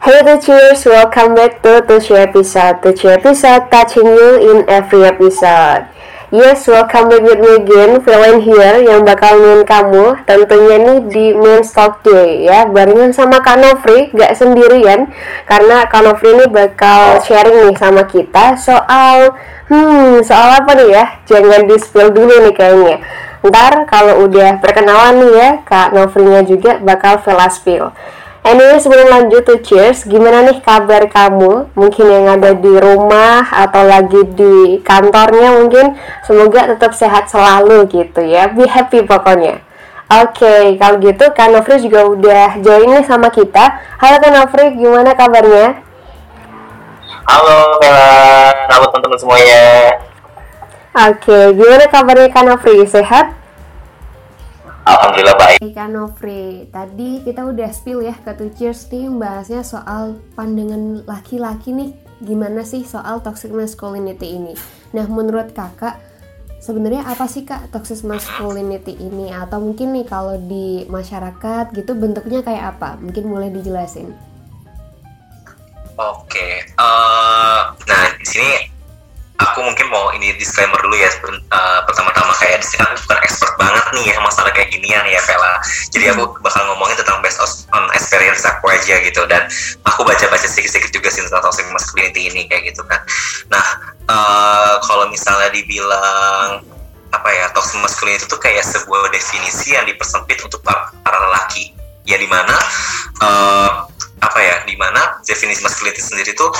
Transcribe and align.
Hey 0.00 0.24
Teachers, 0.24 0.88
welcome 0.88 1.36
back 1.36 1.60
to 1.60 1.84
Tuchi 1.84 2.16
Episode. 2.16 2.80
Tuchi 2.80 3.04
Episode 3.04 3.68
touching 3.68 4.08
you 4.08 4.30
in 4.48 4.64
every 4.64 5.04
episode. 5.04 5.92
Yes, 6.32 6.64
welcome 6.64 7.12
back 7.12 7.20
with 7.20 7.36
me 7.36 7.60
again, 7.60 8.00
Valen 8.00 8.40
here 8.40 8.80
yang 8.80 9.04
bakal 9.04 9.36
nemenin 9.36 9.68
kamu 9.68 10.24
tentunya 10.24 10.76
nih 10.80 10.98
di 11.04 11.26
Main 11.36 11.60
Stock 11.60 12.00
Day 12.00 12.48
ya 12.48 12.64
barengan 12.64 13.12
sama 13.12 13.44
Kak 13.44 13.60
Nofri, 13.60 14.08
gak 14.16 14.40
sendirian 14.40 15.12
karena 15.44 15.84
Kak 15.84 16.00
Nofri 16.00 16.32
ini 16.32 16.48
bakal 16.48 17.20
sharing 17.20 17.68
nih 17.68 17.76
sama 17.76 18.08
kita 18.08 18.56
soal 18.56 19.36
hmm, 19.68 20.24
soal 20.24 20.64
apa 20.64 20.80
nih 20.80 20.96
ya? 20.96 21.04
Jangan 21.28 21.68
di-spill 21.68 22.08
dulu 22.08 22.48
nih 22.48 22.56
kayaknya. 22.56 23.04
Ntar 23.44 23.84
kalau 23.84 24.24
udah 24.24 24.64
perkenalan 24.64 25.28
nih 25.28 25.32
ya, 25.36 25.50
Kak 25.60 25.92
Nofrinya 25.92 26.40
juga 26.40 26.80
bakal 26.80 27.20
Vela 27.20 27.52
spill. 27.52 27.92
Anyway, 28.40 28.80
sebelum 28.80 29.12
lanjut 29.12 29.44
tuh 29.44 29.60
cheers, 29.60 30.08
gimana 30.08 30.40
nih 30.48 30.64
kabar 30.64 31.04
kamu? 31.12 31.76
Mungkin 31.76 32.06
yang 32.08 32.40
ada 32.40 32.56
di 32.56 32.72
rumah 32.72 33.44
atau 33.44 33.84
lagi 33.84 34.24
di 34.32 34.80
kantornya 34.80 35.60
mungkin 35.60 35.92
semoga 36.24 36.72
tetap 36.72 36.96
sehat 36.96 37.28
selalu 37.28 37.84
gitu 37.92 38.24
ya. 38.24 38.48
Be 38.48 38.64
happy 38.64 39.04
pokoknya. 39.04 39.60
Oke, 40.10 40.40
okay, 40.40 40.62
kalau 40.80 40.96
gitu 41.04 41.24
Kak 41.36 41.52
Nofri 41.52 41.84
juga 41.84 42.02
udah 42.08 42.58
join 42.64 42.88
nih 42.88 43.04
sama 43.04 43.28
kita. 43.28 43.76
Halo 44.00 44.16
Kak 44.24 44.32
Nofri, 44.32 44.72
gimana 44.72 45.12
kabarnya? 45.12 45.84
Halo 47.28 47.76
Bella, 47.76 48.50
halo 48.72 48.88
teman-teman 48.88 49.18
semuanya. 49.20 49.64
Oke, 50.96 51.28
okay, 51.28 51.44
gimana 51.54 51.84
kabarnya 51.92 52.32
Kak 52.32 52.44
Nofri? 52.48 52.88
Sehat? 52.88 53.39
Alhamdulillah 54.90 55.38
baik. 55.38 55.58
Kak 55.70 55.88
Nofri, 55.94 56.66
tadi 56.74 57.22
kita 57.22 57.46
udah 57.46 57.70
spill 57.70 58.02
ya 58.02 58.14
ke 58.26 58.34
Cheers 58.58 58.90
nih 58.90 59.06
bahasnya 59.06 59.62
soal 59.62 60.18
pandangan 60.34 61.06
laki-laki 61.06 61.70
nih 61.70 61.94
gimana 62.26 62.66
sih 62.66 62.82
soal 62.82 63.22
toxic 63.22 63.54
masculinity 63.54 64.34
ini. 64.34 64.58
Nah 64.90 65.06
menurut 65.06 65.54
kakak 65.54 66.02
sebenarnya 66.58 67.06
apa 67.06 67.30
sih 67.30 67.46
kak 67.46 67.70
toxic 67.70 68.02
masculinity 68.02 68.98
ini 68.98 69.30
atau 69.30 69.62
mungkin 69.62 69.94
nih 69.94 70.10
kalau 70.10 70.34
di 70.42 70.82
masyarakat 70.90 71.70
gitu 71.70 71.94
bentuknya 71.94 72.42
kayak 72.42 72.74
apa? 72.74 72.98
Mungkin 72.98 73.30
boleh 73.30 73.48
dijelasin. 73.54 74.10
Oke, 76.00 76.34
okay. 76.34 76.54
uh, 76.80 76.82
eh, 76.82 77.62
nah 77.84 78.08
di 78.16 78.24
sini 78.24 78.69
aku 79.40 79.64
mungkin 79.64 79.86
mau 79.88 80.12
ini 80.12 80.36
disclaimer 80.36 80.76
dulu 80.84 80.96
ya 80.96 81.08
uh, 81.08 81.80
pertama-tama 81.88 82.32
kayak 82.36 82.60
di 82.60 82.66
sini 82.68 82.84
aku 82.84 83.00
bukan 83.08 83.18
expert 83.24 83.52
banget 83.56 83.86
nih 83.96 84.04
ya 84.12 84.16
masalah 84.20 84.52
kayak 84.52 84.68
ginian 84.68 85.04
ya 85.08 85.20
Vela. 85.24 85.56
Jadi 85.88 86.04
aku 86.12 86.22
hmm. 86.28 86.44
bakal 86.44 86.62
ngomongin 86.68 86.96
tentang 87.00 87.18
based 87.24 87.40
on 87.72 87.84
experience 87.96 88.44
aku 88.44 88.68
aja 88.68 89.00
gitu 89.00 89.22
dan 89.26 89.48
aku 89.88 90.04
baca-baca 90.04 90.44
sedikit-sedikit 90.44 90.92
juga 90.92 91.08
sih 91.08 91.24
tentang 91.24 91.40
toxic 91.40 91.66
masculinity 91.72 92.28
ini 92.28 92.44
kayak 92.52 92.72
gitu 92.72 92.84
kan. 92.84 93.00
Nah 93.48 93.64
uh, 94.12 94.74
kalau 94.84 95.08
misalnya 95.08 95.48
dibilang 95.50 96.60
apa 97.10 97.28
ya 97.32 97.50
toxic 97.56 97.80
masculinity 97.80 98.22
itu 98.22 98.26
tuh 98.28 98.38
kayak 98.38 98.62
sebuah 98.62 99.08
definisi 99.10 99.74
yang 99.74 99.88
dipersempit 99.88 100.38
untuk 100.44 100.60
para, 100.60 100.92
para 101.00 101.16
lelaki. 101.16 101.72
Ya 102.04 102.16
di 102.16 102.26
mana 102.26 102.56
uh, 103.22 103.86
apa 104.20 104.38
ya 104.40 104.56
di 104.68 104.76
mana 104.76 105.20
definisi 105.24 105.64
masculinity 105.64 106.04
sendiri 106.04 106.36
tuh 106.36 106.52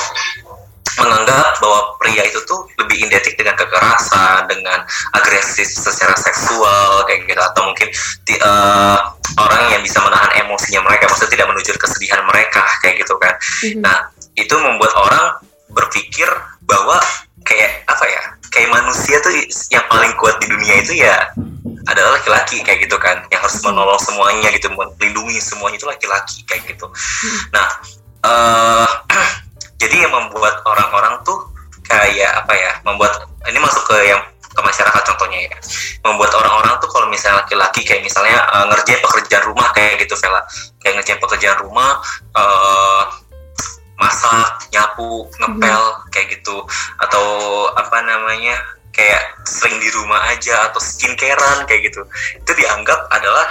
menganggap 0.99 1.59
bahwa 1.63 1.95
pria 2.01 2.23
itu 2.27 2.39
tuh 2.43 2.67
lebih 2.81 3.07
identik 3.07 3.37
dengan 3.39 3.55
kekerasan, 3.55 4.49
dengan 4.51 4.83
agresif 5.15 5.67
secara 5.69 6.15
seksual 6.19 7.05
kayak 7.07 7.29
gitu 7.29 7.39
atau 7.39 7.61
mungkin 7.71 7.87
di, 8.27 8.35
uh, 8.41 8.99
orang 9.39 9.63
yang 9.71 9.81
bisa 9.85 10.03
menahan 10.03 10.31
emosinya 10.43 10.81
mereka, 10.83 11.07
maksudnya 11.07 11.39
tidak 11.39 11.47
menunjuk 11.53 11.75
kesedihan 11.79 12.21
mereka 12.27 12.63
kayak 12.83 12.99
gitu 12.99 13.15
kan. 13.21 13.33
Mm-hmm. 13.37 13.81
Nah 13.85 13.97
itu 14.35 14.55
membuat 14.59 14.93
orang 14.97 15.25
berpikir 15.71 16.27
bahwa 16.67 16.99
kayak 17.47 17.87
apa 17.87 18.05
ya, 18.07 18.23
kayak 18.51 18.69
manusia 18.71 19.15
tuh 19.23 19.31
yang 19.71 19.85
paling 19.87 20.11
kuat 20.19 20.35
di 20.43 20.47
dunia 20.51 20.75
itu 20.83 20.99
ya 20.99 21.15
adalah 21.89 22.19
laki-laki 22.19 22.61
kayak 22.61 22.83
gitu 22.85 22.97
kan, 22.99 23.23
yang 23.31 23.41
harus 23.41 23.57
menolong 23.63 23.99
semuanya 24.03 24.53
gitu, 24.53 24.69
melindungi 24.69 25.39
semuanya 25.41 25.79
itu 25.79 25.87
laki-laki 25.87 26.39
kayak 26.49 26.63
gitu. 26.67 26.87
Mm-hmm. 26.89 27.41
Nah. 27.55 27.67
Uh, 28.21 28.85
jadi 29.81 30.05
yang 30.05 30.13
membuat 30.13 30.61
orang-orang 30.69 31.17
tuh 31.25 31.41
kayak 31.89 32.31
apa 32.45 32.53
ya 32.53 32.71
membuat 32.85 33.25
ini 33.49 33.57
masuk 33.57 33.81
ke 33.89 33.97
yang 34.05 34.21
ke 34.51 34.61
masyarakat 34.61 35.01
contohnya 35.09 35.47
ya. 35.47 35.55
Membuat 36.05 36.31
orang-orang 36.37 36.75
tuh 36.83 36.89
kalau 36.91 37.07
misalnya 37.07 37.41
laki-laki 37.41 37.81
kayak 37.87 38.03
misalnya 38.03 38.37
uh, 38.51 38.67
ngerjain 38.69 38.99
pekerjaan 38.99 39.43
rumah 39.47 39.71
kayak 39.73 40.03
gitu 40.03 40.13
Vela. 40.19 40.43
Kayak 40.83 41.01
ngerjain 41.01 41.19
pekerjaan 41.23 41.57
rumah 41.63 41.97
uh, 42.35 43.03
masak 43.97 44.69
nyapu 44.75 45.25
ngepel 45.39 45.81
hmm. 45.81 46.01
kayak 46.13 46.27
gitu. 46.35 46.57
Atau 46.99 47.25
apa 47.79 47.97
namanya 48.03 48.59
kayak 48.91 49.23
sering 49.47 49.79
di 49.79 49.87
rumah 49.95 50.19
aja 50.35 50.69
atau 50.69 50.83
skincarean 50.83 51.63
kayak 51.65 51.89
gitu. 51.89 52.03
Itu 52.37 52.51
dianggap 52.53 53.07
adalah 53.07 53.47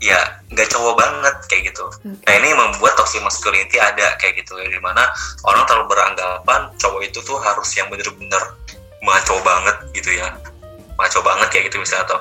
ya 0.00 0.16
nggak 0.48 0.68
cowok 0.72 0.96
banget 0.96 1.36
kayak 1.46 1.62
gitu. 1.70 1.84
Okay. 2.00 2.24
Nah 2.26 2.34
ini 2.40 2.48
membuat 2.56 2.96
toxic 2.96 3.20
masculinity 3.20 3.76
ada 3.76 4.16
kayak 4.16 4.40
gitu 4.40 4.56
ya 4.56 4.66
di 4.72 4.80
mana 4.80 5.04
orang 5.44 5.62
terlalu 5.68 5.92
beranggapan 5.92 6.72
cowok 6.80 7.00
itu 7.04 7.20
tuh 7.20 7.36
harus 7.38 7.68
yang 7.76 7.86
bener-bener 7.92 8.42
maco 9.04 9.36
banget 9.44 9.76
gitu 9.96 10.16
ya, 10.16 10.32
maco 10.96 11.20
banget 11.20 11.48
kayak 11.52 11.64
gitu 11.72 11.80
misalnya 11.80 12.04
atau 12.08 12.18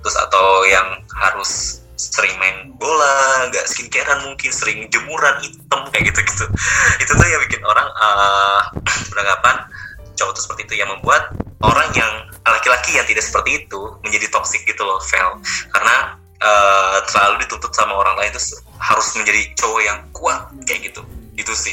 terus 0.00 0.16
atau 0.16 0.64
yang 0.68 1.00
harus 1.16 1.82
sering 1.96 2.34
main 2.36 2.74
bola, 2.76 3.48
nggak 3.48 3.64
skincarean 3.68 4.26
mungkin 4.26 4.50
sering 4.50 4.90
jemuran 4.92 5.38
hitam 5.40 5.80
kayak 5.92 6.12
gitu 6.12 6.20
gitu. 6.24 6.44
Itu 7.02 7.12
tuh 7.14 7.28
yang 7.28 7.42
bikin 7.48 7.62
orang 7.64 7.88
uh, 7.96 8.60
beranggapan 9.12 9.64
cowok 10.12 10.36
itu 10.36 10.40
seperti 10.44 10.62
itu 10.68 10.74
yang 10.84 10.92
membuat 10.92 11.32
orang 11.64 11.88
yang 11.96 12.12
laki-laki 12.44 13.00
yang 13.00 13.06
tidak 13.08 13.24
seperti 13.24 13.64
itu 13.64 13.80
menjadi 14.04 14.28
toxic 14.28 14.60
gitu 14.68 14.84
loh, 14.84 15.00
Vel. 15.08 15.40
Karena 15.72 16.20
uh, 16.42 16.98
terlalu 17.06 17.46
dituntut 17.46 17.72
sama 17.72 17.94
orang 17.94 18.18
lain 18.18 18.34
itu 18.34 18.58
harus 18.82 19.06
menjadi 19.14 19.40
cowok 19.56 19.82
yang 19.86 19.98
kuat 20.10 20.50
kayak 20.66 20.92
gitu. 20.92 21.02
Itu 21.38 21.54
sih. 21.54 21.72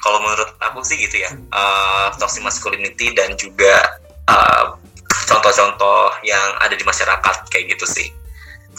Kalau 0.00 0.22
menurut 0.22 0.54
aku 0.62 0.80
sih 0.86 0.96
gitu 0.96 1.20
ya. 1.20 1.30
Uh, 1.50 2.14
toxic 2.16 2.40
masculinity 2.46 3.12
dan 3.12 3.34
juga 3.34 4.00
contoh 4.26 4.86
contoh-contoh 5.26 6.22
yang 6.22 6.54
ada 6.62 6.74
di 6.74 6.82
masyarakat 6.86 7.50
kayak 7.50 7.74
gitu 7.74 7.86
sih. 7.86 8.08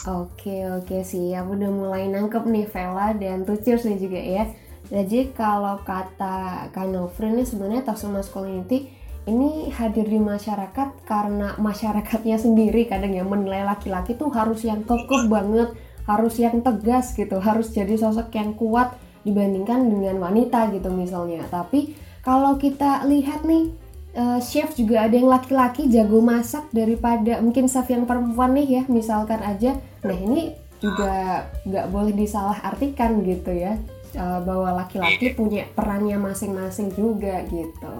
Oke 0.07 0.63
oke 0.71 1.03
sih, 1.03 1.35
aku 1.35 1.59
udah 1.59 1.71
mulai 1.71 2.07
nangkep 2.07 2.43
nih 2.47 2.67
Vela 2.71 3.11
dan 3.17 3.43
Tucirs 3.43 3.83
nih 3.83 3.99
juga 3.99 4.19
ya. 4.19 4.45
Jadi 4.87 5.35
kalau 5.35 5.83
kata 5.83 6.71
Kanofri 6.71 7.27
ini 7.35 7.43
sebenarnya 7.43 7.83
toxic 7.83 8.07
masculinity 8.07 8.96
ini 9.27 9.67
hadir 9.75 10.07
di 10.07 10.17
masyarakat 10.17 11.03
karena 11.03 11.59
masyarakatnya 11.59 12.39
sendiri 12.39 12.87
kadang 12.87 13.11
yang 13.11 13.27
menilai 13.27 13.67
laki-laki 13.67 14.15
tuh 14.15 14.31
harus 14.31 14.63
yang 14.63 14.87
kokoh 14.87 15.27
banget, 15.27 15.75
harus 16.07 16.39
yang 16.39 16.63
tegas 16.63 17.11
gitu, 17.11 17.37
harus 17.43 17.75
jadi 17.75 17.99
sosok 17.99 18.31
yang 18.31 18.55
kuat 18.55 18.95
dibandingkan 19.27 19.83
dengan 19.83 20.23
wanita 20.23 20.71
gitu 20.71 20.87
misalnya. 20.95 21.43
Tapi 21.51 21.91
kalau 22.23 22.55
kita 22.55 23.03
lihat 23.03 23.43
nih 23.43 23.75
uh, 24.15 24.39
chef 24.39 24.71
juga 24.79 25.03
ada 25.03 25.15
yang 25.19 25.27
laki-laki 25.27 25.91
jago 25.91 26.23
masak 26.23 26.71
daripada 26.71 27.43
mungkin 27.43 27.67
chef 27.67 27.91
yang 27.91 28.07
perempuan 28.07 28.55
nih 28.55 28.79
ya 28.79 28.83
misalkan 28.87 29.43
aja. 29.43 29.75
Nah 30.07 30.15
ini 30.15 30.55
juga 30.79 31.43
nggak 31.67 31.87
boleh 31.91 32.13
disalah 32.15 32.63
artikan 32.63 33.19
gitu 33.27 33.51
ya 33.51 33.75
uh, 34.15 34.39
bahwa 34.39 34.71
laki-laki 34.85 35.35
punya 35.35 35.67
perannya 35.75 36.15
masing-masing 36.15 36.95
juga 36.95 37.43
gitu. 37.51 37.93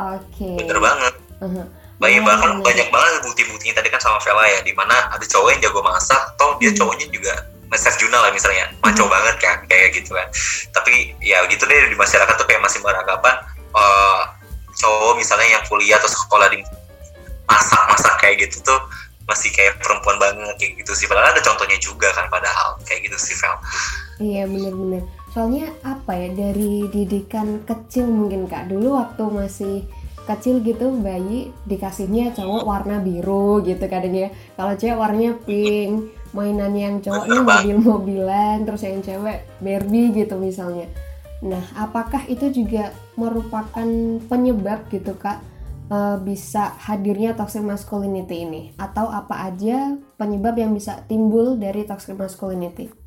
Oke. 0.00 0.24
Okay. 0.32 0.54
Bener 0.64 0.78
banget. 0.80 1.14
Uh-huh. 1.44 1.66
Banyak 2.00 2.22
banget, 2.24 2.48
uh-huh. 2.48 2.64
banyak 2.64 2.88
banget 2.88 3.12
bukti-buktinya 3.28 3.74
tadi 3.76 3.88
kan 3.92 4.00
sama 4.00 4.16
Vela 4.24 4.44
ya, 4.48 4.60
di 4.64 4.72
mana 4.72 5.12
ada 5.12 5.20
cowok 5.20 5.52
yang 5.52 5.60
jago 5.68 5.84
masak, 5.84 6.22
toh 6.40 6.56
dia 6.56 6.72
uh-huh. 6.72 6.78
cowoknya 6.80 7.06
juga 7.12 7.34
Chef 7.76 8.00
Juna 8.00 8.18
lah 8.24 8.32
misalnya, 8.32 8.72
maco 8.80 9.04
uh-huh. 9.04 9.12
banget 9.12 9.36
kan, 9.36 9.56
kayak 9.68 9.92
gitu 9.92 10.16
kan. 10.16 10.24
Tapi 10.72 11.12
ya 11.20 11.44
gitu 11.52 11.68
deh 11.68 11.92
di 11.92 11.96
masyarakat 12.00 12.34
tuh 12.40 12.46
kayak 12.48 12.64
masih 12.64 12.80
beranggapan 12.80 13.36
uh, 13.76 14.22
cowok 14.80 15.20
misalnya 15.20 15.60
yang 15.60 15.64
kuliah 15.68 16.00
atau 16.00 16.08
sekolah 16.08 16.48
di 16.48 16.64
masak-masak 17.44 18.14
kayak 18.24 18.48
gitu 18.48 18.64
tuh 18.64 18.80
masih 19.28 19.52
kayak 19.54 19.78
perempuan 19.78 20.16
banget 20.16 20.56
kayak 20.56 20.72
gitu 20.80 20.92
sih. 20.96 21.06
Padahal 21.06 21.36
ada 21.36 21.42
contohnya 21.44 21.76
juga 21.78 22.08
kan 22.16 22.26
padahal 22.32 22.80
kayak 22.88 23.06
gitu 23.06 23.18
sih 23.20 23.36
Vel. 23.38 23.54
Iya 24.20 24.42
bener-bener 24.48 25.04
soalnya 25.30 25.70
apa 25.86 26.12
ya 26.18 26.28
dari 26.34 26.90
didikan 26.90 27.62
kecil 27.62 28.10
mungkin 28.10 28.50
kak. 28.50 28.66
Dulu 28.66 28.98
waktu 28.98 29.24
masih 29.30 29.76
kecil 30.26 30.62
gitu 30.62 30.94
bayi 31.00 31.50
dikasihnya 31.66 32.36
cowok 32.36 32.62
warna 32.66 33.02
biru 33.02 33.62
gitu 33.62 33.82
kadang 33.86 34.14
ya. 34.14 34.28
Kalau 34.58 34.74
cewek 34.74 34.98
warnanya 34.98 35.32
pink 35.42 36.14
mainan 36.30 36.74
yang 36.74 36.94
cowoknya 37.02 37.40
mobil-mobilan 37.42 38.62
terus 38.62 38.82
yang 38.86 39.02
cewek 39.02 39.46
Barbie 39.58 40.14
gitu 40.14 40.38
misalnya. 40.38 40.86
Nah 41.42 41.62
apakah 41.78 42.26
itu 42.30 42.52
juga 42.52 42.94
merupakan 43.18 43.86
penyebab 44.28 44.86
gitu 44.92 45.16
kak 45.18 45.42
e, 45.90 45.98
bisa 46.22 46.78
hadirnya 46.78 47.34
toxic 47.34 47.64
masculinity 47.64 48.46
ini? 48.46 48.62
Atau 48.78 49.10
apa 49.10 49.50
aja 49.50 49.98
penyebab 50.14 50.54
yang 50.54 50.70
bisa 50.76 51.02
timbul 51.10 51.58
dari 51.58 51.82
toxic 51.88 52.14
masculinity 52.14 52.99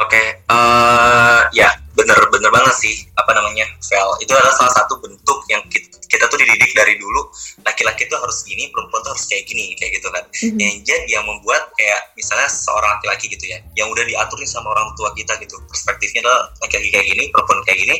Oke, 0.00 0.16
okay. 0.16 0.26
uh, 0.48 1.44
ya 1.52 1.68
bener-bener 1.92 2.48
banget 2.48 2.72
sih 2.80 3.04
apa 3.20 3.36
namanya 3.36 3.68
fail 3.84 4.16
itu 4.24 4.32
adalah 4.32 4.56
salah 4.56 4.72
satu 4.72 4.96
bentuk 4.96 5.44
yang 5.52 5.60
kita, 5.68 5.92
kita 6.08 6.24
tuh 6.24 6.40
dididik 6.40 6.72
dari 6.72 6.96
dulu 6.96 7.28
laki-laki 7.68 8.08
tuh 8.08 8.16
harus 8.16 8.40
gini, 8.48 8.72
perempuan 8.72 9.04
tuh 9.04 9.12
harus 9.12 9.28
kayak 9.28 9.44
gini 9.44 9.76
kayak 9.76 10.00
gitu 10.00 10.08
kan. 10.08 10.24
Mm-hmm. 10.24 10.56
Yang 10.56 10.74
jadi 10.88 11.20
yang 11.20 11.24
membuat 11.28 11.68
kayak 11.76 12.16
misalnya 12.16 12.48
seorang 12.48 12.96
laki-laki 12.96 13.28
gitu 13.28 13.44
ya, 13.44 13.60
yang 13.76 13.92
udah 13.92 14.00
diaturin 14.08 14.48
sama 14.48 14.72
orang 14.72 14.88
tua 14.96 15.12
kita 15.12 15.36
gitu 15.36 15.60
perspektifnya 15.68 16.24
adalah 16.24 16.48
laki-laki 16.64 16.88
kayak 16.96 17.06
gini, 17.12 17.24
perempuan 17.28 17.60
kayak 17.68 17.78
gini, 17.84 17.96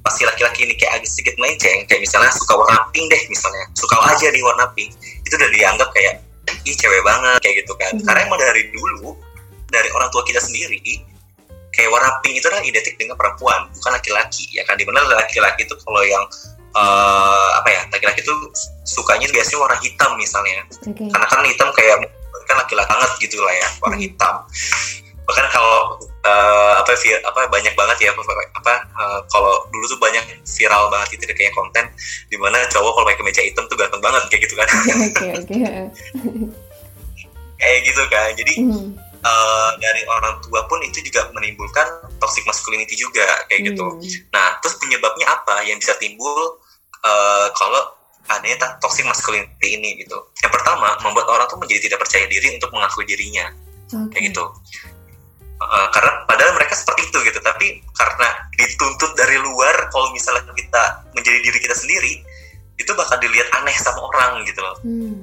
pasti 0.00 0.22
laki-laki 0.24 0.60
ini 0.64 0.74
kayak 0.80 1.04
agak 1.04 1.08
sedikit 1.12 1.36
melenceng 1.36 1.84
kayak 1.84 2.00
misalnya 2.00 2.32
suka 2.32 2.56
warna 2.56 2.80
pink 2.96 3.12
deh 3.12 3.22
misalnya, 3.28 3.68
suka 3.76 4.00
aja 4.08 4.32
di 4.32 4.40
warna 4.40 4.72
pink 4.72 4.96
itu 4.96 5.34
udah 5.36 5.50
dianggap 5.52 5.88
kayak 5.92 6.24
ih 6.64 6.76
cewek 6.80 7.04
banget 7.04 7.44
kayak 7.44 7.60
gitu 7.60 7.76
kan. 7.76 7.92
Mm-hmm. 7.92 8.08
Karena 8.08 8.20
emang 8.24 8.40
dari 8.40 8.62
dulu 8.72 9.20
dari 9.68 9.92
orang 9.92 10.08
tua 10.08 10.24
kita 10.24 10.40
sendiri 10.40 11.11
kayak 11.72 11.88
warna 11.88 12.10
pink 12.20 12.38
itu 12.38 12.46
adalah 12.52 12.62
identik 12.62 12.94
dengan 13.00 13.16
perempuan 13.16 13.66
bukan 13.72 13.90
laki-laki 13.96 14.44
ya 14.52 14.62
kan 14.68 14.76
di 14.76 14.84
mana 14.84 15.02
laki-laki 15.08 15.64
itu 15.64 15.74
kalau 15.80 16.04
yang 16.04 16.24
uh, 16.76 17.48
apa 17.58 17.68
ya 17.72 17.82
laki-laki 17.88 18.20
itu 18.20 18.34
sukanya 18.84 19.26
biasanya 19.32 19.58
warna 19.64 19.78
hitam 19.80 20.10
misalnya 20.20 20.62
okay. 20.84 21.08
karena 21.08 21.26
kan 21.26 21.40
hitam 21.48 21.68
kayak 21.72 21.96
kan 22.44 22.56
laki-laki 22.60 22.88
banget 22.92 23.10
gitu 23.24 23.40
lah 23.40 23.54
ya 23.56 23.68
warna 23.80 23.96
hmm. 23.96 24.04
hitam 24.04 24.34
bahkan 25.22 25.46
kalau 25.54 26.02
uh, 26.26 26.82
apa 26.82 26.92
apa 26.98 27.40
banyak 27.46 27.72
banget 27.78 27.98
ya 28.04 28.10
apa 28.12 28.74
uh, 28.98 29.20
kalau 29.30 29.64
dulu 29.70 29.84
tuh 29.86 30.00
banyak 30.02 30.24
viral 30.44 30.90
banget 30.90 31.16
gitu 31.16 31.30
kayak 31.32 31.54
konten 31.54 31.86
di 32.28 32.36
mana 32.36 32.58
cowok 32.68 33.00
kalau 33.00 33.06
pakai 33.06 33.18
kemeja 33.22 33.42
hitam 33.46 33.64
tuh 33.70 33.78
ganteng 33.78 34.02
banget 34.02 34.22
kayak 34.28 34.42
gitu 34.44 34.54
kan 34.58 34.68
okay, 35.08 35.30
okay. 35.38 35.86
kayak 37.56 37.80
gitu 37.86 38.02
kan 38.10 38.30
jadi 38.34 38.54
mm 38.60 39.11
uh, 39.22 39.70
dari 39.78 40.02
orang 40.06 40.42
tua 40.44 40.66
pun 40.66 40.82
itu 40.82 41.02
juga 41.06 41.30
menimbulkan 41.32 41.86
toxic 42.18 42.44
masculinity 42.44 42.98
juga 42.98 43.24
kayak 43.48 43.72
gitu. 43.72 43.86
hmm. 43.86 44.02
gitu. 44.02 44.26
Nah, 44.34 44.58
terus 44.60 44.76
penyebabnya 44.78 45.26
apa 45.30 45.62
yang 45.66 45.78
bisa 45.78 45.94
timbul 45.98 46.58
uh, 47.06 47.46
kalau 47.54 47.94
adanya 48.30 48.78
toxic 48.78 49.02
masculinity 49.06 49.78
ini 49.78 50.02
gitu. 50.02 50.18
Yang 50.42 50.52
pertama, 50.54 50.94
membuat 51.02 51.26
orang 51.30 51.46
tuh 51.50 51.58
menjadi 51.58 51.90
tidak 51.90 52.06
percaya 52.06 52.26
diri 52.30 52.54
untuk 52.54 52.70
mengakui 52.70 53.06
dirinya. 53.06 53.50
Okay. 53.90 54.18
Kayak 54.18 54.24
gitu. 54.32 54.44
Uh, 55.62 55.86
karena 55.94 56.26
padahal 56.26 56.52
mereka 56.58 56.74
seperti 56.74 57.06
itu 57.06 57.18
gitu, 57.22 57.38
tapi 57.38 57.78
karena 57.94 58.28
dituntut 58.58 59.14
dari 59.14 59.38
luar 59.38 59.90
kalau 59.94 60.10
misalnya 60.10 60.42
kita 60.58 61.06
menjadi 61.14 61.38
diri 61.38 61.58
kita 61.62 61.76
sendiri, 61.78 62.18
itu 62.78 62.90
bakal 62.98 63.14
dilihat 63.22 63.46
aneh 63.62 63.74
sama 63.78 64.02
orang 64.02 64.42
gitu 64.42 64.58
loh. 64.58 64.76
Hmm. 64.82 65.22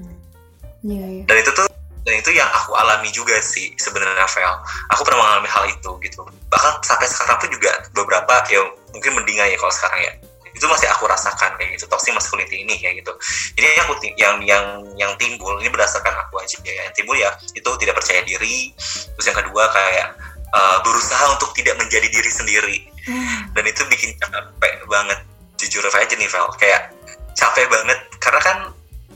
Yeah, 0.79 1.07
yeah. 1.11 1.25
Dan 1.27 1.43
itu 1.43 1.51
tuh 1.51 1.67
dan 2.09 2.17
itu 2.25 2.33
yang 2.33 2.49
aku 2.49 2.73
alami 2.73 3.13
juga 3.13 3.37
sih 3.37 3.69
sebenarnya 3.77 4.25
Vel. 4.25 4.55
Aku 4.97 5.05
pernah 5.05 5.21
mengalami 5.21 5.45
hal 5.45 5.69
itu 5.69 5.93
gitu. 6.01 6.25
Bahkan 6.49 6.81
sampai 6.81 7.05
sekarang 7.05 7.37
pun 7.37 7.53
juga 7.53 7.69
beberapa 7.93 8.41
ya 8.49 8.65
mungkin 8.89 9.13
mendingan 9.13 9.45
ya 9.45 9.57
kalau 9.61 9.69
sekarang 9.69 10.01
ya. 10.01 10.13
Itu 10.57 10.65
masih 10.65 10.89
aku 10.89 11.05
rasakan 11.05 11.53
kayak 11.61 11.77
gitu. 11.77 11.85
Toxic 11.85 12.09
masculinity 12.17 12.65
ini 12.65 12.81
kayak 12.81 13.05
gitu. 13.05 13.13
Jadi 13.61 13.77
aku 13.85 13.93
yang 14.17 14.41
yang 14.41 14.65
yang 14.97 15.13
timbul 15.21 15.53
ini 15.61 15.69
berdasarkan 15.69 16.17
aku 16.25 16.41
aja 16.41 16.57
ya. 16.65 16.89
Yang 16.89 16.97
timbul 16.97 17.13
ya 17.13 17.29
itu 17.53 17.69
tidak 17.77 18.01
percaya 18.01 18.25
diri. 18.25 18.73
Terus 19.13 19.25
yang 19.29 19.37
kedua 19.37 19.69
kayak 19.69 20.17
uh, 20.49 20.81
berusaha 20.81 21.29
untuk 21.29 21.53
tidak 21.53 21.77
menjadi 21.77 22.09
diri 22.09 22.31
sendiri. 22.33 22.77
Hmm. 22.99 23.49
dan 23.57 23.65
itu 23.65 23.81
bikin 23.85 24.17
capek 24.17 24.85
banget. 24.89 25.21
Jujur 25.61 25.85
aja 25.85 26.13
nih 26.17 26.25
Vel. 26.25 26.49
Kayak 26.57 26.89
capek 27.37 27.69
banget. 27.69 28.01
Karena 28.17 28.41
kan 28.41 28.57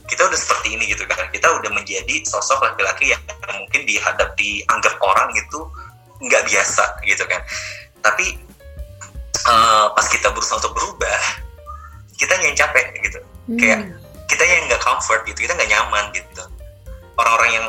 kita 0.04 0.22
udah 0.28 0.38
seperti 0.38 0.76
ini 0.76 0.84
gitu 0.92 1.08
kan. 1.08 1.28
Kita 1.32 1.48
udah 1.60 1.70
menjadi 1.72 2.14
sosok 2.28 2.60
laki-laki 2.60 3.12
yang 3.12 3.20
mungkin 3.56 3.82
dihadap 3.88 4.36
dianggap 4.36 4.94
orang 5.00 5.32
gitu 5.32 5.68
nggak 6.20 6.44
biasa 6.48 6.84
gitu 7.04 7.24
kan. 7.24 7.40
Tapi 8.04 8.36
uh, 9.48 9.92
pas 9.96 10.06
kita 10.08 10.28
berusaha 10.32 10.60
untuk 10.60 10.76
berubah 10.76 11.20
kita 12.14 12.36
yang 12.40 12.56
capek 12.56 12.86
gitu. 13.02 13.20
Hmm. 13.44 13.60
kayak 13.60 13.80
kita 14.24 14.40
yang 14.40 14.64
nggak 14.72 14.80
comfort 14.80 15.20
gitu 15.28 15.44
kita 15.44 15.52
nggak 15.56 15.70
nyaman 15.72 16.04
gitu. 16.16 16.44
Orang-orang 17.14 17.50
yang 17.52 17.68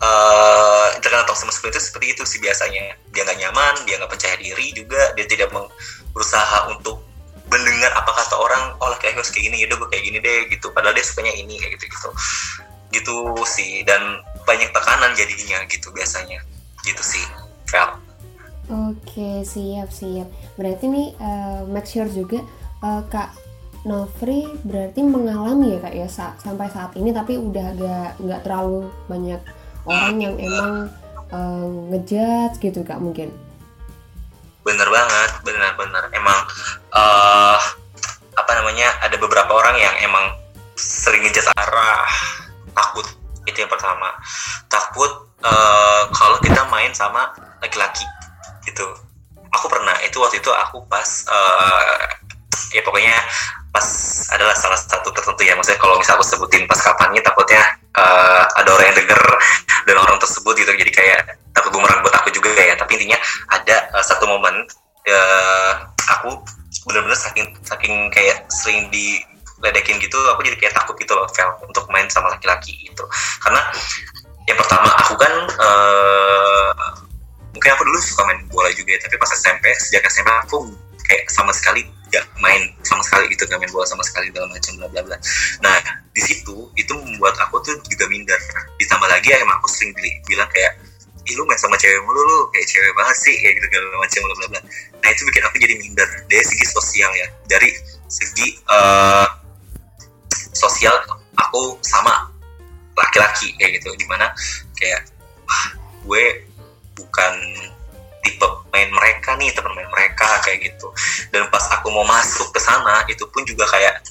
uh, 0.00 0.86
terkena 1.00 1.24
toxic 1.28 1.46
masculinity 1.48 1.78
itu 1.78 1.84
seperti 1.88 2.06
itu 2.16 2.22
sih 2.28 2.38
biasanya. 2.40 2.96
Dia 3.12 3.22
nggak 3.24 3.38
nyaman 3.44 3.74
dia 3.88 3.96
nggak 4.00 4.12
percaya 4.12 4.36
diri 4.36 4.76
juga 4.76 5.12
dia 5.16 5.24
tidak 5.24 5.52
berusaha 6.12 6.68
untuk 6.72 7.05
mendengar 7.56 7.88
apa 7.96 8.12
kata 8.12 8.36
orang 8.36 8.76
oh 8.84 8.92
laki-laki 8.92 9.16
harus 9.16 9.32
kayak 9.32 9.48
gini 9.48 9.56
yaudah 9.64 9.76
gue 9.80 9.88
kayak 9.88 10.04
gini 10.04 10.18
deh 10.20 10.38
gitu. 10.52 10.68
Padahal 10.76 10.92
dia 10.92 11.04
sukanya 11.08 11.32
ini 11.32 11.56
kayak 11.56 11.80
gitu 11.80 11.84
gitu. 11.88 12.08
Gitu 12.92 13.16
sih 13.48 13.80
dan 13.88 14.20
banyak 14.44 14.68
tekanan 14.76 15.16
jadinya 15.16 15.64
gitu 15.72 15.88
biasanya. 15.96 16.44
Gitu 16.84 17.00
sih 17.00 17.24
Fel. 17.64 17.96
Oke 18.68 19.40
siap 19.48 19.88
siap. 19.88 20.28
Berarti 20.60 20.84
nih 20.84 21.08
uh, 21.16 21.64
make 21.64 21.88
sure 21.88 22.06
juga 22.12 22.44
uh, 22.84 23.00
kak 23.08 23.32
Novri 23.86 24.50
berarti 24.66 25.06
mengalami 25.06 25.78
ya 25.78 25.78
kak 25.78 25.94
ya 25.94 26.08
sa 26.10 26.34
sampai 26.42 26.66
saat 26.74 26.90
ini 26.98 27.14
tapi 27.14 27.38
udah 27.38 27.64
agak 27.70 28.10
nggak 28.18 28.40
terlalu 28.42 28.90
banyak 29.06 29.38
orang 29.86 30.18
yang 30.18 30.34
emang 30.42 30.90
uh, 31.30 31.66
ngejudge 31.94 32.58
gitu 32.58 32.82
kak 32.82 32.98
mungkin. 32.98 33.30
Bener 34.66 34.90
banget 34.90 35.30
bener-bener 35.46 36.10
emang 36.10 36.38
uh, 36.96 37.58
apa 38.36 38.52
namanya 38.56 38.88
ada 39.04 39.16
beberapa 39.20 39.52
orang 39.52 39.76
yang 39.76 39.94
emang 40.00 40.32
sering 40.76 41.24
ngejat 41.24 41.44
arah 41.56 42.08
takut. 42.72 43.04
Itu 43.44 43.62
yang 43.64 43.70
pertama. 43.70 44.12
Takut 44.66 45.28
uh, 45.44 46.02
kalau 46.12 46.36
kita 46.40 46.64
main 46.72 46.92
sama 46.96 47.32
laki-laki. 47.60 48.04
Gitu. 48.64 48.84
Aku 49.54 49.66
pernah. 49.68 49.96
Itu 50.04 50.20
waktu 50.24 50.40
itu 50.40 50.50
aku 50.52 50.84
pas 50.88 51.06
uh, 51.30 52.00
ya 52.74 52.82
pokoknya 52.82 53.14
pas 53.70 53.86
adalah 54.32 54.56
salah 54.56 54.76
satu 54.76 55.12
tertentu 55.12 55.44
ya. 55.46 55.54
Maksudnya 55.56 55.80
kalau 55.80 55.96
misalnya 56.00 56.20
aku 56.20 56.26
sebutin 56.26 56.64
pas 56.68 56.80
kapannya 56.80 57.22
takutnya 57.24 57.62
uh, 57.96 58.44
ada 58.58 58.68
orang 58.72 58.92
yang 58.92 58.98
denger 59.04 59.22
dan 59.86 59.96
orang 59.96 60.16
tersebut 60.20 60.54
gitu. 60.60 60.72
Jadi 60.76 60.92
kayak 60.92 61.20
takut 61.56 61.72
ya 78.96 78.98
tapi 79.04 79.14
pas 79.20 79.28
SMP 79.36 79.68
sejak 79.76 80.02
SMP 80.08 80.32
aku 80.32 80.72
kayak 81.04 81.28
sama 81.28 81.52
sekali 81.52 81.84
gak 82.08 82.24
main 82.40 82.72
sama 82.86 83.02
sekali 83.04 83.28
gitu 83.28 83.44
gak 83.44 83.60
main 83.60 83.68
bola 83.68 83.84
sama 83.84 84.00
sekali 84.06 84.32
dalam 84.32 84.48
macam 84.48 84.72
bla 84.80 84.88
bla 84.88 85.02
bla. 85.04 85.16
Nah 85.60 85.76
di 86.16 86.22
situ 86.24 86.72
itu 86.80 86.92
membuat 86.96 87.36
aku 87.44 87.60
tuh 87.60 87.76
juga 87.92 88.08
minder. 88.08 88.38
Ditambah 88.80 89.08
lagi 89.10 89.28
ya 89.30 89.42
emang 89.42 89.60
aku 89.60 89.68
sering 89.68 89.92
bilang 90.24 90.48
kayak 90.50 90.74
Ih, 91.26 91.34
lu 91.34 91.42
main 91.42 91.58
sama 91.58 91.74
cewek 91.74 91.98
mulu 92.06 92.22
lu 92.22 92.38
kayak 92.54 92.70
cewek 92.70 92.94
banget 92.94 93.16
sih 93.18 93.34
kayak 93.42 93.58
gitu 93.58 93.66
segala 93.66 93.98
macam 93.98 94.20
bla 94.22 94.34
bla 94.38 94.46
bla. 94.46 94.60
Nah 95.02 95.08
itu 95.10 95.22
bikin 95.26 95.42
aku 95.42 95.56
jadi 95.58 95.74
minder 95.74 96.08
dari 96.30 96.44
segi 96.46 96.66
sosial 96.70 97.10
ya. 97.18 97.26
Dari 97.50 97.70
segi 98.06 98.54
uh, 98.70 99.26
sosial 100.54 100.94
aku 101.34 101.82
sama 101.82 102.30
laki-laki 102.94 103.58
kayak 103.58 103.82
gitu. 103.82 103.90
Di 103.98 104.06
mana 104.06 104.30
kayak 104.78 105.02
wah 105.50 105.66
gue 106.06 106.46
bukan 106.94 107.34
tipe 108.26 108.48
main 108.74 108.90
mereka 108.90 109.38
nih 109.38 109.54
teman 109.54 109.70
main 109.78 109.86
mereka 109.94 110.26
kayak 110.42 110.66
gitu. 110.66 110.90
Dan 111.30 111.46
pas 111.54 111.62
aku 111.78 111.94
mau 111.94 112.02
masuk 112.02 112.50
ke 112.50 112.58
sana 112.58 113.06
itu 113.06 113.22
pun 113.30 113.46
juga 113.46 113.62
kayak 113.70 114.02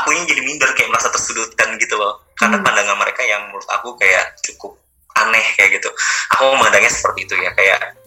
aku 0.00 0.08
ini 0.16 0.24
jadi 0.24 0.40
minder 0.40 0.70
kayak 0.72 0.88
merasa 0.88 1.12
tersudutkan 1.12 1.76
gitu 1.76 2.00
loh. 2.00 2.24
Karena 2.40 2.56
hmm. 2.56 2.64
pandangan 2.64 2.96
mereka 2.96 3.20
yang 3.28 3.44
menurut 3.52 3.68
aku 3.68 3.92
kayak 4.00 4.32
cukup 4.40 4.80
aneh 5.20 5.44
kayak 5.60 5.76
gitu. 5.76 5.92
Aku 6.36 6.56
memandangnya 6.56 6.88
seperti 6.88 7.28
itu 7.28 7.36
ya 7.36 7.52
kayak 7.52 8.00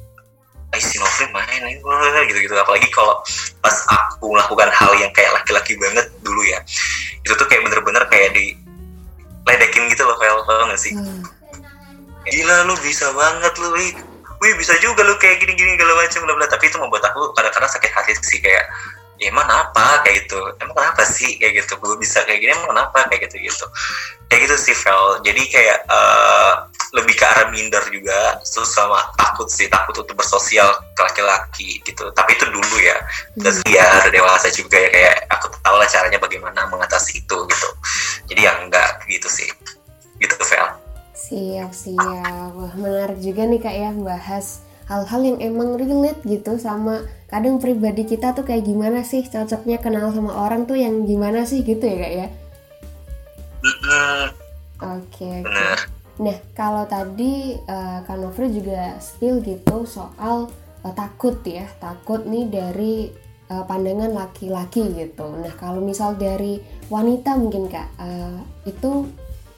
Ay, 0.69 0.77
si 0.85 1.01
Novrin 1.01 1.33
main 1.33 1.65
gitu-gitu. 2.29 2.53
Apalagi 2.53 2.85
kalau 2.93 3.17
pas 3.57 3.73
aku 3.89 4.29
melakukan 4.29 4.69
hal 4.69 4.93
yang 5.01 5.09
kayak 5.17 5.33
laki-laki 5.33 5.73
banget 5.81 6.05
dulu 6.21 6.45
ya 6.45 6.61
itu 7.29 7.33
tuh 7.37 7.47
kayak 7.47 7.61
bener-bener 7.67 8.03
kayak 8.07 8.33
di 8.33 8.55
ledekin 9.45 9.85
gitu 9.91 10.03
loh 10.05 10.17
kayak 10.17 10.33
tau 10.45 10.65
gak 10.69 10.81
sih? 10.81 10.93
Hmm. 10.97 11.21
gila 12.29 12.67
lu 12.69 12.75
bisa 12.85 13.09
banget 13.15 13.53
lu 13.57 13.73
wih 13.73 13.93
wih 14.39 14.53
bisa 14.55 14.73
juga 14.79 15.03
lu 15.03 15.15
kayak 15.19 15.43
gini-gini 15.43 15.75
segala 15.75 15.93
macam 15.99 16.19
bla 16.25 16.35
bla. 16.39 16.47
Tapi 16.47 16.65
itu 16.71 16.77
membuat 16.79 17.03
aku 17.11 17.35
kadang-kadang 17.35 17.71
sakit 17.71 17.91
hati 17.91 18.13
sih 18.23 18.39
kayak 18.39 18.65
ya 19.19 19.27
emang 19.29 19.47
apa 19.47 20.01
kayak 20.07 20.25
gitu. 20.25 20.39
Emang 20.63 20.75
kenapa 20.75 21.03
sih? 21.03 21.35
Kayak 21.37 21.63
gitu. 21.63 21.75
Gue 21.83 21.99
bisa 21.99 22.23
kayak 22.23 22.39
gini 22.39 22.51
emang 22.55 22.71
kenapa? 22.71 23.07
Kayak 23.11 23.29
gitu 23.29 23.51
gitu 23.51 23.65
kayak 24.29 24.45
gitu 24.45 24.55
sih 24.61 24.75
Vel. 24.85 25.25
Jadi 25.25 25.41
kayak 25.49 25.77
uh, 25.89 26.69
lebih 26.93 27.17
ke 27.17 27.25
arah 27.25 27.49
minder 27.49 27.81
juga. 27.89 28.37
Terus 28.45 28.69
sama 28.71 29.01
takut 29.17 29.49
sih 29.49 29.67
takut 29.67 29.97
untuk 29.97 30.15
bersosial 30.15 30.69
ke 30.93 31.01
laki-laki 31.01 31.69
gitu. 31.83 32.07
Tapi 32.13 32.37
itu 32.37 32.45
dulu 32.47 32.77
ya. 32.79 32.95
Terus 33.35 33.59
hmm. 33.65 33.73
ya 33.73 33.85
ada 33.99 34.09
dewasa 34.13 34.47
juga 34.53 34.77
ya 34.77 34.89
kayak 34.93 35.15
aku 35.33 35.45
tahu 35.59 35.75
lah 35.75 35.89
caranya 35.89 36.19
bagaimana 36.21 36.69
mengatasi 36.69 37.25
itu 37.25 37.37
gitu. 37.49 37.69
Jadi 38.29 38.39
ya 38.45 38.53
enggak 38.61 39.01
gitu 39.09 39.27
sih. 39.27 39.49
Gitu 40.21 40.37
Vel 40.37 40.88
siap 41.29 41.71
siap. 41.71 42.51
Wah 42.57 42.73
menarik 42.73 43.21
juga 43.21 43.45
nih 43.45 43.61
kak 43.61 43.75
ya 43.77 43.89
bahas 43.93 44.65
hal-hal 44.89 45.21
yang 45.21 45.37
emang 45.53 45.77
relate 45.77 46.25
gitu 46.25 46.57
sama 46.57 47.05
kadang 47.29 47.61
pribadi 47.61 48.09
kita 48.09 48.33
tuh 48.33 48.41
kayak 48.41 48.65
gimana 48.65 49.05
sih 49.05 49.21
cocoknya 49.21 49.77
kenal 49.77 50.09
sama 50.09 50.33
orang 50.33 50.65
tuh 50.65 50.81
yang 50.81 51.05
gimana 51.05 51.45
sih 51.45 51.61
gitu 51.61 51.85
ya 51.85 51.97
kak 52.01 52.13
ya? 52.17 52.27
Oke 53.59 55.21
okay, 55.21 55.35
okay. 55.45 55.75
nah 56.17 56.37
kalau 56.57 56.89
tadi 56.89 57.55
uh, 57.69 58.01
Kak 58.03 58.17
Novri 58.17 58.49
juga 58.49 58.97
spill 58.97 59.45
gitu 59.45 59.85
soal 59.85 60.49
uh, 60.81 60.93
takut 60.97 61.37
ya 61.45 61.69
takut 61.77 62.25
nih 62.25 62.49
dari 62.49 63.11
uh, 63.51 63.63
pandangan 63.67 64.09
laki-laki 64.15 64.89
gitu. 64.95 65.27
Nah 65.37 65.53
kalau 65.59 65.83
misal 65.83 66.15
dari 66.15 66.57
wanita 66.87 67.35
mungkin 67.37 67.69
kak 67.69 67.87
uh, 67.99 68.39
itu 68.65 69.05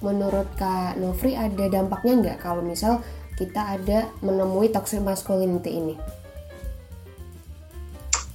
menurut 0.02 0.50
Kak 0.58 0.98
Novri 0.98 1.38
ada 1.38 1.66
dampaknya 1.70 2.14
nggak 2.18 2.38
kalau 2.42 2.66
misal 2.66 3.00
kita 3.38 3.78
ada 3.78 4.10
menemui 4.22 4.70
toxic 4.70 5.02
masculinity 5.02 5.78
ini? 5.78 5.96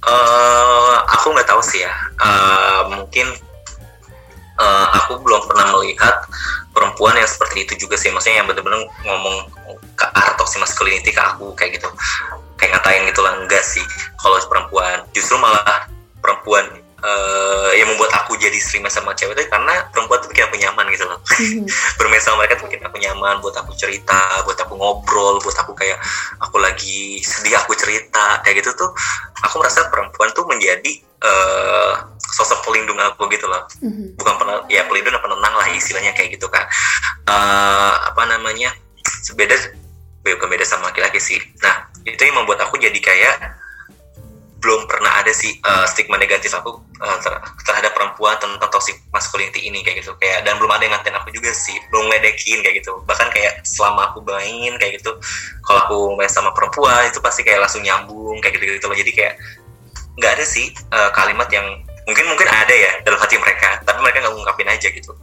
Uh, 0.07 0.95
aku 1.11 1.35
nggak 1.35 1.47
tahu 1.47 1.59
sih 1.63 1.83
ya. 1.83 1.91
Uh, 2.19 2.81
mungkin 2.95 3.27
uh, 4.55 4.87
aku 5.03 5.19
belum 5.19 5.43
pernah 5.47 5.75
melihat 5.75 6.23
perempuan 6.71 7.19
yang 7.19 7.27
seperti 7.27 7.67
itu 7.67 7.87
juga 7.87 7.99
sih. 7.99 8.11
Maksudnya 8.11 8.43
yang 8.43 8.47
benar-benar 8.47 8.87
ngomong 9.03 9.51
ke 9.99 10.05
arah 10.15 10.35
toxic 10.39 10.63
masculinity 10.63 11.11
ke 11.11 11.19
aku 11.19 11.51
kayak 11.59 11.79
gitu. 11.79 11.91
Kayak 12.55 12.79
ngatain 12.79 13.03
gitu 13.11 13.21
lah 13.23 13.33
enggak 13.35 13.63
sih. 13.63 13.83
Kalau 14.19 14.39
perempuan 14.47 15.03
justru 15.11 15.35
malah 15.35 15.91
perempuan 16.23 16.86
uh, 17.03 17.71
yang 17.77 17.87
membuat 17.93 18.11
aku 18.23 18.37
jadi 18.39 18.57
main 18.57 18.89
sama 18.89 19.13
cewek 19.13 19.37
itu 19.37 19.43
karena 19.51 19.85
perempuan 19.93 20.17
tuh 20.21 20.29
bikin 20.33 20.49
aku 20.49 20.57
nyaman 20.57 20.85
gitu 20.93 21.05
loh. 21.05 21.19
Mm-hmm. 21.21 21.65
bermain 22.01 22.21
sama 22.23 22.43
mereka 22.43 22.61
tuh 22.61 22.65
bikin 22.69 22.81
aku 22.85 22.97
nyaman 22.97 23.35
buat 23.43 23.55
aku 23.57 23.71
cerita 23.77 24.41
buat 24.47 24.57
aku 24.57 24.73
ngobrol 24.77 25.37
buat 25.43 25.57
aku 25.61 25.77
kayak 25.77 25.97
aku 26.41 26.57
lagi 26.57 27.21
sedih 27.21 27.57
aku 27.61 27.77
cerita 27.77 28.41
kayak 28.41 28.65
gitu 28.65 28.73
tuh 28.73 28.89
aku 29.45 29.61
merasa 29.61 29.85
perempuan 29.93 30.29
tuh 30.33 30.45
menjadi 30.49 30.91
uh, 31.21 32.07
sosok 32.17 32.65
pelindung 32.65 32.97
aku 32.97 33.29
gitu 33.29 33.45
loh. 33.45 33.65
Mm-hmm. 33.83 34.17
bukan 34.17 34.33
pernah 34.41 34.55
ya 34.71 34.85
pelindung 34.89 35.13
dan 35.13 35.21
penenang 35.21 35.53
lah 35.53 35.67
istilahnya 35.73 36.11
kayak 36.17 36.33
gitu 36.37 36.49
kan 36.49 36.65
uh, 37.29 37.93
apa 38.09 38.23
namanya? 38.25 38.73
Sebeda 39.23 39.55
bukan 40.23 40.47
beda 40.51 40.65
sama 40.67 40.91
laki-laki 40.91 41.19
sih. 41.21 41.39
Nah 41.63 41.87
itu 42.03 42.19
yang 42.19 42.43
membuat 42.43 42.63
aku 42.67 42.79
jadi 42.79 42.99
kayak 42.99 43.35
belum 44.57 44.89
pernah 44.89 45.21
ada 45.21 45.29
sih 45.29 45.53
uh, 45.61 45.85
stigma 45.85 46.17
negatif 46.17 46.49
aku 46.57 46.81
uh, 46.97 47.17
ter 47.21 47.33
terhadap 47.61 47.93
perempuan 47.93 48.33
tentang 48.41 48.69
toxic 48.73 48.97
masculinity 49.13 49.69
ini 49.69 49.85
kayak 49.85 50.01
gitu. 50.01 50.17
Kayak 50.17 50.49
dan 50.49 50.57
belum 50.57 50.71
ada 50.73 50.81
yang 50.81 50.93
ngatain 50.97 51.13
aku 51.13 51.29
juga 51.29 51.53
sih 51.53 51.77
belum 51.93 52.09
ledekin 52.09 52.65
kayak 52.65 52.81
gitu. 52.81 52.97
Bahkan 53.05 53.27
kayak 53.29 53.61
selama 53.61 54.11
aku 54.13 54.25
main 54.25 54.73
kayak 54.81 54.97
gitu 54.97 55.13
kalau 55.61 55.79
aku 55.85 55.97
main 56.17 56.31
sama 56.31 56.49
perempuan 56.57 57.05
itu 57.05 57.21
pasti 57.21 57.45
kayak 57.45 57.61
langsung 57.61 57.85
nyambung 57.85 58.41
kayak 58.41 58.57
gitu 58.57 58.81
gitu 58.81 58.87
loh. 58.89 58.97
Jadi 58.97 59.11
kayak 59.13 59.33
nggak 60.17 60.31
ada 60.41 60.45
sih 60.45 60.73
uh, 60.89 61.13
kalimat 61.13 61.45
yang 61.53 61.85
mungkin 62.09 62.25
mungkin 62.25 62.47
ada 62.49 62.73
ya 62.73 63.03
dalam 63.03 63.19
hati 63.19 63.35
mereka 63.37 63.83
tapi 63.83 63.99
mereka 64.01 64.25
nggak 64.25 64.33
ngungkapin 64.33 64.69
aja 64.73 64.87
gitu. 64.89 65.13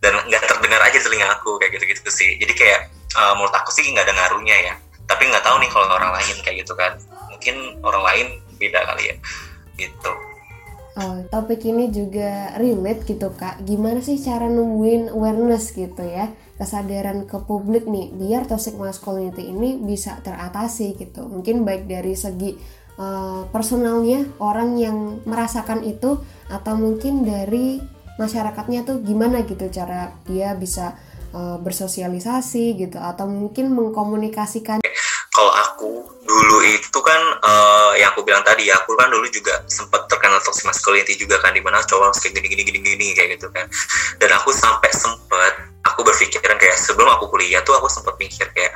Dan 0.00 0.16
nggak 0.32 0.48
terdengar 0.48 0.80
aja 0.80 0.96
telinga 0.96 1.28
aku 1.36 1.60
kayak 1.60 1.76
gitu 1.76 1.92
gitu 1.92 2.08
sih. 2.08 2.40
Jadi 2.40 2.56
kayak 2.56 2.88
uh, 3.20 3.36
menurut 3.36 3.52
aku 3.52 3.68
sih 3.68 3.84
nggak 3.92 4.08
ada 4.08 4.16
ngaruhnya 4.16 4.56
ya. 4.72 4.74
Tapi 5.04 5.28
nggak 5.28 5.44
tahu 5.44 5.60
nih 5.60 5.68
kalau 5.68 5.92
orang 5.92 6.16
lain 6.16 6.36
kayak 6.40 6.64
gitu 6.64 6.72
kan. 6.72 6.96
Mungkin 7.28 7.84
orang 7.84 8.04
lain 8.08 8.28
beda 8.58 8.82
kali 8.84 9.14
ya 9.14 9.16
gitu 9.78 10.12
Oh, 10.98 11.22
topik 11.30 11.62
ini 11.62 11.94
juga 11.94 12.58
relate 12.58 13.06
gitu 13.06 13.30
kak. 13.30 13.62
Gimana 13.62 14.02
sih 14.02 14.18
cara 14.18 14.50
nemuin 14.50 15.14
awareness 15.14 15.70
gitu 15.70 16.02
ya, 16.02 16.26
kesadaran 16.58 17.22
ke 17.22 17.38
publik 17.46 17.86
nih, 17.86 18.10
biar 18.10 18.50
toxic 18.50 18.74
masculinity 18.74 19.46
ini 19.46 19.78
bisa 19.78 20.18
teratasi 20.26 20.98
gitu. 20.98 21.22
Mungkin 21.30 21.62
baik 21.62 21.86
dari 21.86 22.18
segi 22.18 22.58
uh, 22.98 23.46
personalnya 23.54 24.26
orang 24.42 24.74
yang 24.74 25.22
merasakan 25.22 25.86
itu, 25.86 26.18
atau 26.50 26.74
mungkin 26.74 27.22
dari 27.22 27.78
masyarakatnya 28.18 28.82
tuh 28.82 28.98
gimana 28.98 29.46
gitu 29.46 29.70
cara 29.70 30.18
dia 30.26 30.58
bisa 30.58 30.98
uh, 31.30 31.62
bersosialisasi 31.62 32.74
gitu, 32.74 32.98
atau 32.98 33.30
mungkin 33.30 33.70
mengkomunikasikan 33.70 34.82
kalau 35.38 35.54
aku 35.54 35.90
dulu 36.26 36.66
itu 36.66 36.98
kan 36.98 37.22
uh, 37.46 37.94
yang 37.94 38.10
aku 38.10 38.26
bilang 38.26 38.42
tadi 38.42 38.66
ya 38.66 38.74
aku 38.82 38.98
kan 38.98 39.06
dulu 39.06 39.22
juga 39.30 39.62
sempat 39.70 40.10
terkenal 40.10 40.42
toxic 40.42 40.66
masculinity 40.66 41.14
juga 41.14 41.38
kan 41.38 41.54
di 41.54 41.62
mana 41.62 41.78
cowok 41.86 42.10
harus 42.10 42.18
kayak 42.18 42.42
gini 42.42 42.50
gini 42.50 42.62
gini 42.66 42.78
gini 42.82 43.06
kayak 43.14 43.38
gitu 43.38 43.46
kan. 43.54 43.70
Dan 44.18 44.34
aku 44.34 44.50
sampai 44.50 44.90
sempet 44.90 45.54
aku 45.86 46.02
berpikiran 46.02 46.58
kayak 46.58 46.74
sebelum 46.74 47.06
aku 47.14 47.30
kuliah 47.30 47.62
tuh 47.62 47.78
aku 47.78 47.86
sempat 47.86 48.18
mikir 48.18 48.50
kayak 48.50 48.74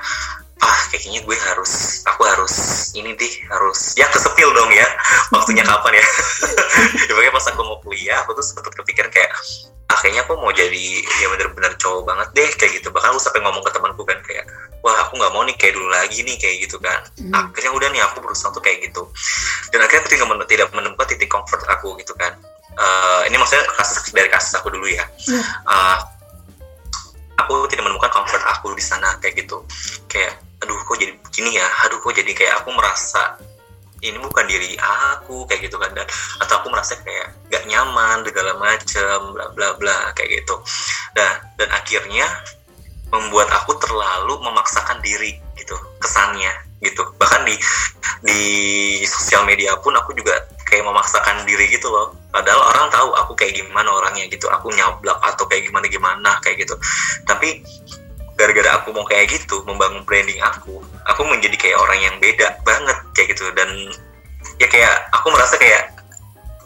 ah 0.63 0.81
kayaknya 0.95 1.21
gue 1.27 1.37
harus 1.37 2.03
aku 2.07 2.23
harus 2.23 2.55
ini 2.95 3.19
deh 3.19 3.35
harus 3.51 3.99
ya 3.99 4.07
kesepil 4.09 4.55
dong 4.55 4.71
ya 4.71 4.87
waktunya 5.35 5.67
kapan 5.67 5.99
ya? 5.99 6.07
Ya 7.23 7.31
pas 7.31 7.47
aku 7.49 7.63
mau 7.63 7.79
kuliah 7.83 8.19
aku 8.27 8.35
tuh 8.35 8.45
sempat 8.45 8.71
kepikiran 8.75 9.11
kayak 9.11 9.31
ah 9.93 9.99
kayaknya 10.01 10.25
aku 10.27 10.35
mau 10.41 10.51
jadi 10.51 10.85
ya 11.23 11.27
bener-bener 11.31 11.75
cowok 11.79 12.03
banget 12.09 12.29
deh 12.35 12.51
kayak 12.59 12.73
gitu. 12.83 12.89
Bahkan 12.91 13.15
aku 13.15 13.21
sampai 13.23 13.41
ngomong 13.47 13.63
ke 13.63 13.71
temanku 13.71 14.03
kan 14.03 14.19
kayak 14.27 14.45
wah 14.83 14.97
aku 15.07 15.21
nggak 15.21 15.33
mau 15.33 15.47
nih 15.47 15.55
kayak 15.55 15.79
dulu 15.79 15.89
lagi 15.91 16.25
nih 16.27 16.37
kayak 16.41 16.57
gitu 16.67 16.77
kan. 16.83 16.99
Hmm. 17.21 17.53
akhirnya 17.53 17.73
udah 17.73 17.89
nih 17.95 18.03
aku 18.03 18.19
berusaha 18.25 18.51
tuh 18.51 18.63
kayak 18.65 18.91
gitu. 18.91 19.07
Dan 19.71 19.87
akhirnya 19.87 20.03
aku 20.03 20.11
tidak, 20.11 20.27
tidak 20.51 20.69
menemukan 20.75 21.07
titik 21.07 21.31
comfort 21.31 21.63
aku 21.71 21.95
gitu 22.01 22.13
kan 22.19 22.35
uh, 22.79 23.21
ini 23.29 23.37
maksudnya 23.37 23.65
kasus 23.77 24.13
dari 24.13 24.29
kasus 24.33 24.57
aku 24.57 24.73
dulu 24.73 24.87
ya. 24.89 25.05
Hmm. 25.29 25.45
uh, 25.69 25.99
aku 27.41 27.67
tidak 27.69 27.89
menemukan 27.89 28.13
comfort 28.13 28.45
aku 28.47 28.73
di 28.77 28.85
sana 28.85 29.19
kayak 29.21 29.45
gitu. 29.45 29.65
Kayak 30.07 30.39
aduh 30.63 30.79
kok 30.87 30.97
jadi 30.97 31.13
begini 31.19 31.59
ya? 31.59 31.67
Aduh 31.87 31.99
kok 31.99 32.15
jadi 32.15 32.33
kayak 32.33 32.63
aku 32.63 32.71
merasa 32.73 33.37
ini 34.03 34.19
bukan 34.19 34.47
diri 34.51 34.75
aku 34.79 35.47
kayak 35.47 35.71
gitu 35.71 35.79
kan. 35.79 35.91
Dan 35.95 36.07
atau 36.43 36.55
aku 36.63 36.71
merasa 36.71 36.99
kayak 37.03 37.35
gak 37.51 37.65
nyaman 37.71 38.27
segala 38.27 38.59
macem 38.59 39.19
bla 39.35 39.47
bla 39.55 39.75
bla 39.79 40.11
kayak 40.15 40.43
gitu. 40.43 40.59
Dan 41.15 41.31
dan 41.59 41.69
akhirnya 41.71 42.27
membuat 43.13 43.53
aku 43.53 43.77
terlalu 43.77 44.41
memaksakan 44.41 44.99
diri 45.05 45.39
gitu 45.55 45.77
kesannya 46.03 46.51
gitu. 46.83 47.03
Bahkan 47.19 47.47
di 47.47 47.55
di 48.23 48.41
sosial 49.07 49.47
media 49.47 49.75
pun 49.79 49.95
aku 49.95 50.15
juga 50.15 50.47
kayak 50.67 50.89
memaksakan 50.89 51.45
diri 51.45 51.69
gitu 51.69 51.93
loh. 51.93 52.17
Padahal 52.33 52.65
orang 52.73 52.89
tahu 52.89 53.13
aku 53.13 53.33
kayak 53.37 53.61
gimana 53.61 53.93
orangnya 53.93 54.25
gitu. 54.33 54.49
Aku 54.49 54.73
nyablak 54.73 55.21
atau 55.21 55.45
kayak 55.45 55.69
gimana 55.69 55.87
gimana 55.87 56.31
kayak 56.41 56.65
gitu. 56.65 56.75
Tapi 57.29 57.61
gara-gara 58.43 58.83
aku 58.83 58.91
mau 58.91 59.07
kayak 59.07 59.31
gitu 59.31 59.63
membangun 59.63 60.03
branding 60.03 60.43
aku 60.43 60.83
aku 61.07 61.23
menjadi 61.23 61.55
kayak 61.55 61.79
orang 61.79 61.99
yang 62.03 62.15
beda 62.19 62.59
banget 62.67 62.99
kayak 63.15 63.39
gitu. 63.39 63.47
Dan 63.55 63.71
ya 64.59 64.67
kayak 64.67 65.07
aku 65.15 65.31
merasa 65.31 65.55
kayak 65.55 65.95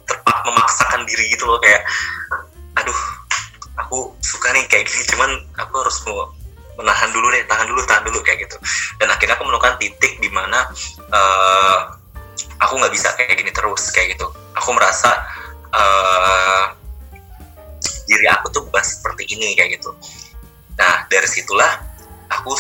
terpak 0.09 0.39
memaksakan 0.49 1.05
diri 1.05 1.29
gitu 1.29 1.45
loh 1.45 1.61
kayak 1.61 1.85
aduh 2.81 3.01
aku 3.77 4.09
suka 4.25 4.57
nih 4.57 4.65
kayak 4.73 4.89
gini 4.89 5.05
cuman 5.13 5.29
aku 5.61 5.85
harus 5.85 6.01
mau 6.09 6.33
menahan 6.81 7.13
dulu 7.13 7.29
deh 7.29 7.45
tahan 7.45 7.69
dulu 7.69 7.81
tahan 7.85 8.05
dulu 8.09 8.25
kayak 8.25 8.49
gitu. 8.49 8.57
Dan 8.97 9.13
akhirnya 9.13 9.37
aku 9.37 9.45
menemukan 9.45 9.77
titik 9.77 10.17
di 10.17 10.33
mana 10.33 10.65
uh, 11.13 11.93
aku 12.65 12.81
nggak 12.81 12.93
bisa 12.97 13.13
kayak 13.21 13.37
gini 13.37 13.53
terus 13.53 13.93
kayak 13.93 14.17
gitu. 14.17 14.33
Aku 14.57 14.73
merasa 14.73 15.21
uh, 15.77 16.73
diri 18.07 18.27
aku 18.31 18.47
tuh 18.55 18.63
bukan 18.65 18.85
seperti 18.87 19.27
ini 19.35 19.59
kayak 19.59 19.77
gitu 19.83 19.91
nah 20.77 21.09
dari 21.09 21.29
situlah 21.29 21.81
aku 22.31 22.53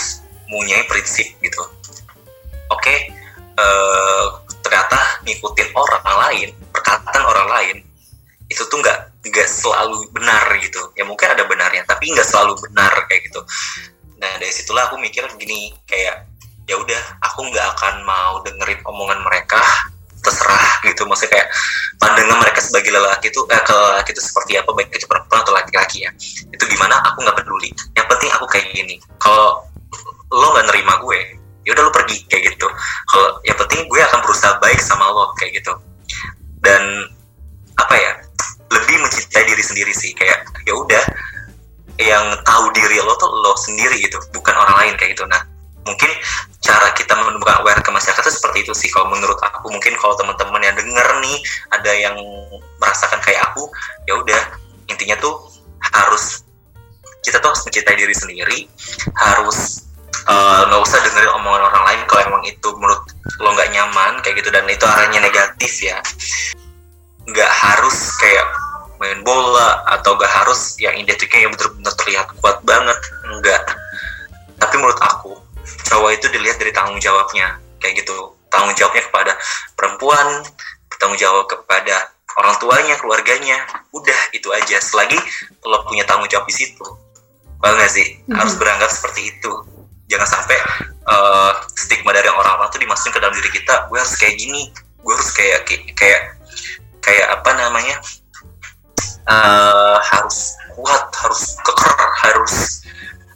punya 0.46 0.82
prinsip 0.86 1.26
gitu. 1.42 1.62
Oke 2.66 2.82
okay, 2.82 2.98
uh, 3.58 4.42
ternyata 4.62 5.22
ngikutin 5.22 5.70
orang 5.74 6.02
lain 6.02 6.48
perkataan 6.70 7.22
orang 7.22 7.48
lain 7.50 7.76
itu 8.46 8.62
tuh 8.70 8.78
nggak 8.78 9.26
nggak 9.26 9.48
selalu 9.50 10.06
benar 10.14 10.46
gitu. 10.62 10.80
Ya 10.94 11.02
mungkin 11.02 11.30
ada 11.30 11.42
benarnya 11.46 11.82
tapi 11.86 12.14
nggak 12.14 12.26
selalu 12.26 12.54
benar 12.70 12.94
kayak 13.10 13.26
gitu. 13.26 13.42
Nah 14.22 14.32
dari 14.38 14.52
situlah 14.54 14.86
aku 14.90 15.02
mikir 15.02 15.26
gini 15.38 15.74
kayak 15.86 16.30
ya 16.66 16.74
udah 16.78 17.02
aku 17.22 17.46
nggak 17.50 17.66
akan 17.78 17.94
mau 18.06 18.42
dengerin 18.46 18.82
omongan 18.86 19.22
mereka 19.26 19.62
terserah 20.22 20.82
gitu. 20.86 21.06
Maksudnya 21.06 21.42
kayak 21.42 21.48
pandangan 21.98 22.38
mereka 22.38 22.60
sebagai 22.62 22.90
lelaki 22.94 23.34
itu 23.34 23.42
eh, 23.50 23.62
ke 23.62 23.74
lelaki 23.74 24.10
itu 24.14 24.22
seperti 24.22 24.52
apa 24.58 24.70
baik 24.74 24.94
itu 24.94 25.06
perempuan 25.10 25.42
atau 25.42 25.54
laki-laki 25.54 26.06
ya. 26.06 26.10
Itu 26.54 26.64
gimana 26.70 27.02
aku 27.02 27.26
nggak 27.26 27.42
peduli 27.42 27.70
penting 28.26 28.42
aku 28.42 28.46
kayak 28.50 28.66
gini 28.74 28.98
kalau 29.22 29.62
lo 30.34 30.46
nggak 30.58 30.66
nerima 30.74 30.98
gue 30.98 31.20
ya 31.62 31.70
udah 31.74 31.82
lo 31.86 31.92
pergi 31.94 32.22
kayak 32.30 32.54
gitu. 32.54 32.66
Kalau 33.10 33.42
yang 33.42 33.58
penting 33.58 33.86
gue 33.90 33.98
akan 33.98 34.22
berusaha 34.22 34.54
baik 34.62 34.78
sama 34.78 35.02
lo 35.10 35.34
kayak 35.38 35.62
gitu. 35.62 35.74
Dan 36.62 37.10
apa 37.78 37.94
ya 37.94 38.12
lebih 38.70 39.02
mencintai 39.02 39.46
diri 39.46 39.62
sendiri 39.62 39.90
sih 39.90 40.14
kayak 40.14 40.46
ya 40.62 40.74
udah 40.74 41.02
yang 41.98 42.22
tahu 42.46 42.70
diri 42.70 43.02
lo 43.02 43.14
tuh 43.18 43.30
lo 43.30 43.54
sendiri 43.58 43.98
gitu 43.98 44.18
bukan 44.30 44.54
orang 44.54 44.74
lain 44.82 44.94
kayak 44.98 45.18
gitu. 45.18 45.26
Nah 45.26 45.42
mungkin 45.86 46.10
cara 46.62 46.90
kita 46.94 47.18
menemukan 47.18 47.62
aware 47.62 47.82
ke 47.82 47.90
masyarakat 47.90 48.22
itu 48.26 48.34
seperti 48.38 48.58
itu 48.62 48.72
sih 48.74 48.90
kalau 48.94 49.10
menurut 49.10 49.38
aku. 49.42 49.66
Mungkin 49.70 49.98
kalau 49.98 50.14
teman-teman 50.18 50.62
yang 50.62 50.74
denger 50.78 51.08
nih 51.22 51.38
ada 51.74 51.92
yang 51.94 52.14
merasakan 52.78 53.18
kayak 53.26 53.42
aku 53.42 53.66
ya 54.06 54.14
udah 54.18 54.42
intinya 54.86 55.18
tuh 55.18 55.34
harus 55.82 56.45
kita 57.26 57.42
tuh 57.42 57.50
harus 57.50 57.66
mencintai 57.66 57.96
diri 57.98 58.14
sendiri 58.14 58.58
harus 59.18 59.82
eh, 60.30 60.60
nggak 60.70 60.78
uh, 60.78 60.86
usah 60.86 61.02
dengerin 61.02 61.34
omongan 61.42 61.66
orang 61.66 61.82
lain 61.90 62.00
kalau 62.06 62.22
emang 62.30 62.42
itu 62.46 62.68
menurut 62.78 63.02
lo 63.42 63.50
nggak 63.50 63.70
nyaman 63.74 64.22
kayak 64.22 64.38
gitu 64.38 64.54
dan 64.54 64.62
itu 64.70 64.86
arahnya 64.86 65.18
negatif 65.18 65.72
ya. 65.82 65.98
Nggak 67.26 67.50
harus 67.50 67.98
kayak 68.22 68.46
main 68.96 69.20
bola 69.26 69.84
atau 69.92 70.16
gak 70.16 70.32
harus 70.32 70.72
yang 70.80 70.96
identiknya 70.96 71.44
yang 71.44 71.52
benar-benar 71.52 71.92
terlihat 72.00 72.32
kuat 72.40 72.64
banget 72.64 72.96
enggak 73.28 73.60
tapi 74.56 74.80
menurut 74.80 74.96
aku 75.04 75.36
cowok 75.84 76.16
itu 76.16 76.32
dilihat 76.32 76.56
dari 76.56 76.72
tanggung 76.72 76.96
jawabnya 77.02 77.60
kayak 77.82 78.00
gitu. 78.00 78.32
Tanggung 78.48 78.72
jawabnya 78.78 79.04
kepada 79.04 79.32
perempuan 79.76 80.46
tanggung 80.96 81.20
jawab 81.20 81.44
kepada 81.44 82.08
orang 82.40 82.56
tuanya 82.56 82.96
keluarganya 82.96 83.58
udah 83.92 84.20
itu 84.32 84.48
aja. 84.54 84.80
Selagi 84.80 85.18
lo 85.66 85.84
punya 85.84 86.08
tanggung 86.08 86.30
jawab 86.32 86.48
di 86.48 86.56
situ 86.56 86.86
bangga 87.60 87.86
sih? 87.88 88.06
Mm-hmm. 88.06 88.36
harus 88.36 88.54
beranggap 88.58 88.90
seperti 88.92 89.32
itu. 89.32 89.52
Jangan 90.06 90.28
sampai 90.28 90.58
uh, 91.10 91.52
stigma 91.74 92.14
dari 92.14 92.30
orang-orang 92.30 92.70
tuh 92.70 92.80
dimasukin 92.82 93.12
ke 93.14 93.20
dalam 93.22 93.34
diri 93.34 93.50
kita. 93.50 93.90
Gue 93.90 93.98
harus 93.98 94.14
kayak 94.14 94.36
gini. 94.38 94.70
Gue 95.02 95.12
harus 95.14 95.30
kayak 95.34 95.66
kayak 95.98 96.20
kayak 97.02 97.26
apa 97.30 97.50
namanya? 97.58 97.96
Uh, 99.26 99.98
harus 100.06 100.54
kuat 100.78 101.02
harus 101.18 101.58
keker 101.66 101.98
harus 102.22 102.54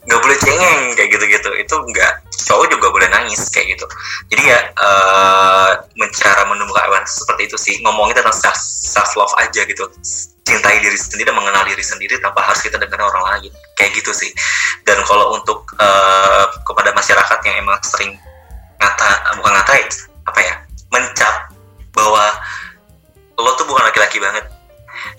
nggak 0.07 0.21
boleh 0.23 0.39
cengeng 0.39 0.83
kayak 0.95 1.11
gitu-gitu. 1.11 1.51
Itu 1.59 1.75
nggak 1.91 2.13
cowok 2.47 2.67
juga 2.71 2.87
boleh 2.95 3.09
nangis 3.11 3.51
kayak 3.51 3.75
gitu. 3.75 3.87
Jadi 4.31 4.43
ya 4.47 4.61
uh, 4.79 5.71
mencara 5.99 6.47
menumbuhkan 6.47 6.87
awareness 6.87 7.19
seperti 7.19 7.51
itu 7.51 7.57
sih. 7.59 7.75
Ngomongin 7.83 8.15
tentang 8.15 8.35
self, 8.35 8.59
self 8.63 9.11
love 9.19 9.35
aja 9.43 9.67
gitu 9.67 9.91
cintai 10.51 10.83
diri 10.83 10.99
sendiri 10.99 11.31
dan 11.31 11.39
mengenal 11.39 11.63
diri 11.63 11.85
sendiri 11.87 12.19
tanpa 12.19 12.43
harus 12.43 12.59
kita 12.59 12.75
dengar 12.75 13.07
orang 13.07 13.39
lain. 13.39 13.53
Kayak 13.79 14.03
gitu 14.03 14.11
sih. 14.11 14.31
Dan 14.83 14.99
kalau 15.07 15.39
untuk 15.39 15.63
uh, 15.79 16.51
kepada 16.67 16.91
masyarakat 16.91 17.39
yang 17.47 17.63
emang 17.63 17.79
sering 17.87 18.19
ngata 18.83 19.37
bukan 19.39 19.53
ngatain 19.55 19.89
apa 20.25 20.41
ya 20.41 20.55
mencap 20.91 21.35
bahwa 21.95 22.25
lo 23.39 23.51
tuh 23.55 23.67
bukan 23.71 23.87
laki-laki 23.87 24.19
banget. 24.19 24.43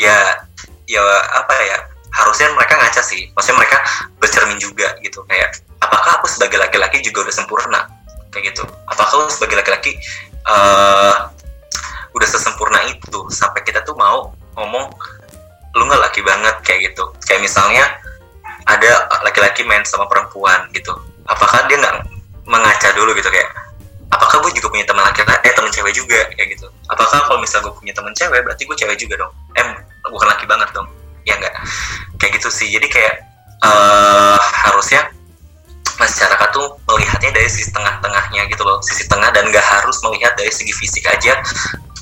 Ya 0.04 0.44
ya 0.92 1.00
apa 1.32 1.56
ya 1.64 1.78
harusnya 2.12 2.52
mereka 2.52 2.76
ngaca 2.76 3.00
sih. 3.00 3.32
Maksudnya 3.32 3.64
mereka 3.64 3.78
bercermin 4.20 4.60
juga 4.60 4.92
gitu. 5.00 5.24
Kayak 5.32 5.64
apakah 5.80 6.20
aku 6.20 6.28
sebagai 6.28 6.60
laki-laki 6.60 7.00
juga 7.00 7.24
udah 7.24 7.36
sempurna? 7.36 7.88
Kayak 8.36 8.52
gitu. 8.52 8.64
Apakah 8.92 9.28
aku 9.28 9.32
sebagai 9.32 9.64
laki-laki 9.64 9.96
uh, 10.52 11.32
udah 12.12 12.28
sesempurna 12.28 12.84
itu? 12.92 13.20
Sampai 13.32 13.64
kita 13.64 13.80
tuh 13.88 13.96
mau 13.96 14.36
ngomong 14.60 14.92
lu 15.76 15.84
nggak 15.88 16.02
laki 16.02 16.22
banget 16.24 16.56
kayak 16.64 16.92
gitu. 16.92 17.04
Kayak 17.26 17.42
misalnya 17.48 17.86
ada 18.68 19.08
laki-laki 19.26 19.66
main 19.66 19.84
sama 19.88 20.06
perempuan 20.08 20.68
gitu. 20.76 20.92
Apakah 21.28 21.66
dia 21.68 21.80
nggak 21.80 21.96
mengaca 22.46 22.90
dulu 22.98 23.16
gitu 23.16 23.30
kayak 23.32 23.48
apakah 24.12 24.44
gue 24.44 24.60
juga 24.60 24.68
punya 24.76 24.84
teman 24.84 25.08
laki-laki 25.08 25.48
eh 25.48 25.54
teman 25.56 25.72
cewek 25.72 25.94
juga? 25.96 26.20
Kayak 26.36 26.60
gitu. 26.60 26.68
Apakah 26.92 27.24
kalau 27.26 27.40
misalnya 27.40 27.72
gue 27.72 27.74
punya 27.80 27.94
teman 27.96 28.14
cewek 28.14 28.40
berarti 28.44 28.64
gue 28.68 28.78
cewek 28.78 28.98
juga 29.00 29.16
dong? 29.26 29.32
Eh 29.56 29.66
bukan 30.12 30.28
laki 30.28 30.46
banget 30.46 30.70
dong. 30.76 30.88
Ya 31.24 31.40
enggak 31.40 31.56
kayak 32.20 32.38
gitu 32.38 32.50
sih. 32.52 32.68
Jadi 32.70 32.88
kayak 32.92 33.24
uh, 33.64 34.38
harusnya 34.68 35.08
masyarakat 36.02 36.50
tuh 36.50 36.68
melihatnya 36.90 37.30
dari 37.30 37.46
sisi 37.46 37.70
tengah-tengahnya 37.72 38.50
gitu 38.50 38.64
loh. 38.66 38.82
Sisi 38.84 39.06
tengah 39.08 39.30
dan 39.32 39.48
nggak 39.48 39.64
harus 39.64 39.98
melihat 40.04 40.34
dari 40.36 40.50
segi 40.50 40.74
fisik 40.74 41.06
aja 41.08 41.40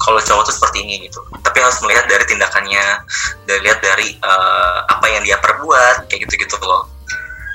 kalau 0.10 0.22
cowok 0.26 0.44
tuh 0.50 0.56
seperti 0.58 0.82
ini 0.82 1.06
gitu. 1.06 1.22
Tapi 1.46 1.62
harus 1.62 1.78
melihat 1.86 2.10
dari 2.10 2.26
tindakannya 2.26 3.06
dari 3.46 3.62
lihat 3.62 3.78
dari 3.86 4.18
uh, 4.26 4.82
apa 4.90 5.06
yang 5.06 5.22
dia 5.22 5.38
perbuat 5.38 6.10
kayak 6.10 6.26
gitu 6.26 6.34
gitu 6.50 6.58
loh. 6.66 6.90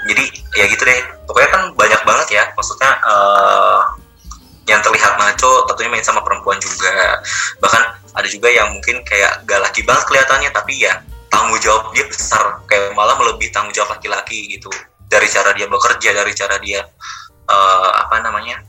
Jadi 0.06 0.30
ya 0.54 0.70
gitu 0.70 0.86
deh. 0.86 1.02
Pokoknya 1.26 1.50
kan 1.50 1.62
banyak 1.74 2.02
banget 2.06 2.28
ya. 2.38 2.44
Maksudnya 2.54 2.94
uh, 3.02 3.98
yang 4.70 4.78
terlihat 4.86 5.18
maco 5.18 5.66
tentunya 5.66 5.90
main 5.98 6.06
sama 6.06 6.22
perempuan 6.22 6.62
juga. 6.62 7.18
Bahkan 7.58 7.82
ada 8.14 8.28
juga 8.30 8.46
yang 8.54 8.70
mungkin 8.70 9.02
kayak 9.02 9.42
gak 9.50 9.58
laki 9.58 9.82
banget 9.82 10.06
kelihatannya 10.06 10.54
tapi 10.54 10.78
ya 10.78 11.02
tanggung 11.34 11.58
jawab 11.58 11.90
dia 11.90 12.06
besar. 12.06 12.62
Kayak 12.70 12.94
malah 12.94 13.18
melebihi 13.18 13.50
tanggung 13.50 13.74
jawab 13.74 13.98
laki-laki 13.98 14.46
gitu. 14.54 14.70
Dari 15.10 15.26
cara 15.26 15.50
dia 15.58 15.66
bekerja 15.66 16.10
dari 16.14 16.32
cara 16.38 16.56
dia 16.62 16.86
uh, 17.50 17.90
apa 17.98 18.22
namanya 18.22 18.62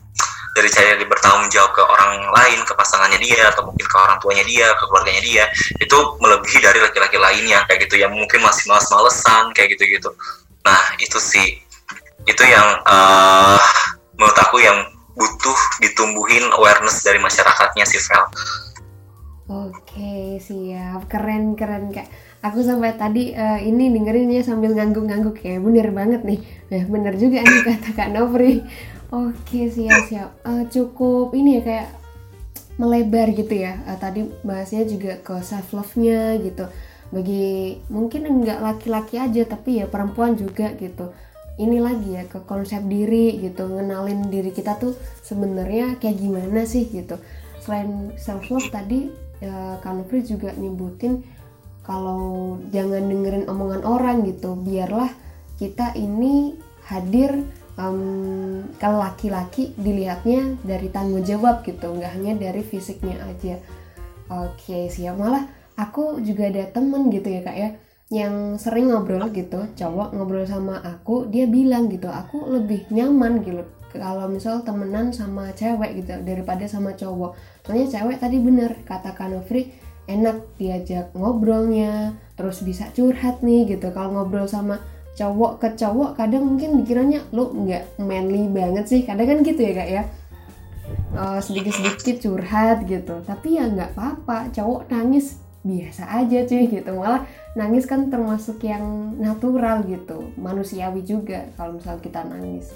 dari 0.55 0.71
cara 0.71 0.95
dia 0.95 1.03
bertanggung 1.03 1.51
jawab 1.51 1.75
ke 1.75 1.83
orang 1.83 2.31
lain 2.31 2.59
ke 2.63 2.71
pasangannya 2.79 3.19
dia 3.19 3.51
atau 3.51 3.67
mungkin 3.67 3.83
ke 3.83 3.97
orang 3.99 4.17
tuanya 4.23 4.47
dia 4.47 4.71
ke 4.71 4.83
keluarganya 4.87 5.21
dia 5.27 5.43
itu 5.83 5.97
melebihi 6.23 6.59
dari 6.63 6.79
laki-laki 6.79 7.19
lainnya 7.19 7.67
kayak 7.67 7.83
gitu. 7.83 7.99
Yang 7.99 8.15
mungkin 8.15 8.39
masih 8.39 8.63
males-malesan 8.71 9.51
kayak 9.51 9.75
gitu-gitu. 9.75 10.15
Nah 10.63 10.95
itu 11.03 11.19
sih. 11.19 11.59
Itu 12.23 12.41
yang 12.47 12.81
uh, 12.87 13.59
menurut 14.15 14.37
aku 14.39 14.63
yang 14.63 14.79
butuh 15.13 15.59
ditumbuhin 15.83 16.47
awareness 16.55 17.03
dari 17.03 17.19
masyarakatnya 17.19 17.83
sih 17.83 17.99
Vel. 17.99 18.23
Oke 19.51 20.39
siap. 20.39 21.11
Keren 21.11 21.59
keren 21.59 21.91
kak. 21.91 22.07
Aku 22.47 22.63
sampai 22.63 22.95
tadi 22.95 23.35
uh, 23.35 23.59
ini 23.59 23.91
dengerinnya 23.91 24.39
sambil 24.39 24.71
ngangguk-ngangguk 24.71 25.35
ya. 25.43 25.59
Bener 25.59 25.91
banget 25.91 26.23
nih. 26.23 26.39
Ya 26.71 26.87
bener 26.87 27.13
juga 27.19 27.43
nih 27.43 27.59
kata 27.67 27.89
kak 27.91 28.09
Novri 28.15 28.63
oke 29.15 29.59
siap 29.71 30.11
siap. 30.11 30.29
Uh, 30.43 30.67
cukup 30.67 31.31
ini 31.31 31.59
ya 31.59 31.61
kayak 31.63 31.89
melebar 32.75 33.31
gitu 33.31 33.55
ya. 33.55 33.79
Uh, 33.87 33.95
tadi 33.95 34.27
bahasnya 34.43 34.83
juga 34.83 35.15
ke 35.23 35.39
self 35.39 35.71
love 35.71 35.95
nya 35.95 36.35
gitu. 36.43 36.67
Bagi 37.15 37.79
mungkin 37.87 38.27
enggak 38.27 38.59
laki-laki 38.59 39.15
aja 39.15 39.47
tapi 39.47 39.79
ya 39.79 39.87
perempuan 39.87 40.35
juga 40.35 40.75
gitu. 40.75 41.15
Ini 41.55 41.79
lagi 41.79 42.19
ya 42.19 42.27
ke 42.27 42.43
konsep 42.43 42.83
diri 42.83 43.39
gitu 43.39 43.63
ngenalin 43.71 44.27
diri 44.27 44.51
kita 44.51 44.75
tuh 44.75 44.91
sebenarnya 45.23 45.95
kayak 46.03 46.19
gimana 46.19 46.67
sih 46.67 46.83
gitu. 46.91 47.15
Selain 47.63 48.11
self 48.19 48.51
love 48.51 48.67
tadi 48.67 49.07
ya, 49.39 49.79
Kak 49.79 49.95
Nufri 49.95 50.27
juga 50.27 50.51
nyebutin 50.51 51.23
kalau 51.85 52.57
jangan 52.73 53.07
dengerin 53.07 53.45
omongan 53.47 53.85
orang 53.85 54.25
gitu 54.25 54.57
biarlah 54.57 55.13
kita 55.55 55.93
ini 55.95 56.57
hadir 56.89 57.45
um, 57.79 58.63
kalau 58.79 58.99
laki-laki 59.03 59.71
dilihatnya 59.75 60.59
dari 60.63 60.91
tanggung 60.91 61.23
jawab 61.23 61.63
gitu 61.63 61.91
nggak 61.91 62.11
hanya 62.15 62.33
dari 62.35 62.63
fisiknya 62.63 63.19
aja. 63.23 63.59
Oke 64.31 64.89
siap. 64.89 65.15
Malah 65.19 65.45
aku 65.79 66.19
juga 66.23 66.49
ada 66.49 66.67
temen 66.71 67.11
gitu 67.11 67.29
ya 67.29 67.41
kak 67.45 67.57
ya 67.57 67.69
yang 68.13 68.61
sering 68.61 68.93
ngobrol 68.93 69.33
gitu 69.33 69.65
cowok 69.73 70.13
ngobrol 70.13 70.45
sama 70.45 70.77
aku 70.77 71.25
dia 71.25 71.49
bilang 71.49 71.89
gitu 71.89 72.05
aku 72.05 72.53
lebih 72.53 72.85
nyaman 72.93 73.41
gitu 73.41 73.65
kalau 73.97 74.29
misal 74.29 74.61
temenan 74.61 75.09
sama 75.15 75.55
cewek 75.55 76.03
gitu 76.03 76.19
daripada 76.27 76.67
sama 76.67 76.93
cowok. 76.93 77.35
Soalnya 77.63 77.87
cewek 77.87 78.19
tadi 78.19 78.37
bener 78.43 78.75
kata 78.83 79.15
Kanofri 79.15 79.71
enak 80.05 80.59
diajak 80.59 81.15
ngobrolnya 81.17 82.13
terus 82.35 82.61
bisa 82.61 82.91
curhat 82.91 83.41
nih 83.41 83.65
gitu. 83.75 83.89
Kalau 83.95 84.19
ngobrol 84.19 84.45
sama 84.45 84.83
cowok 85.15 85.63
ke 85.63 85.69
cowok 85.79 86.19
kadang 86.19 86.43
mungkin 86.43 86.83
dikiranya 86.83 87.23
lu 87.31 87.51
nggak 87.65 87.99
manly 88.03 88.51
banget 88.51 88.85
sih. 88.85 89.01
Kadang 89.07 89.27
kan 89.31 89.37
gitu 89.41 89.61
ya 89.63 89.73
kak 89.73 89.89
ya. 89.89 90.03
Uh, 91.15 91.39
sedikit-sedikit 91.39 92.21
curhat 92.21 92.83
gitu. 92.85 93.23
Tapi 93.23 93.57
ya 93.57 93.65
nggak 93.71 93.95
apa-apa 93.95 94.51
cowok 94.51 94.91
nangis 94.91 95.39
biasa 95.65 96.05
aja 96.21 96.45
cuy 96.45 96.67
gitu. 96.67 96.91
Malah 96.93 97.23
nangis 97.55 97.87
kan 97.87 98.11
termasuk 98.11 98.61
yang 98.67 99.15
natural 99.17 99.87
gitu 99.87 100.29
manusiawi 100.35 101.01
juga 101.01 101.47
kalau 101.55 101.79
misal 101.79 101.97
kita 102.03 102.21
nangis. 102.27 102.69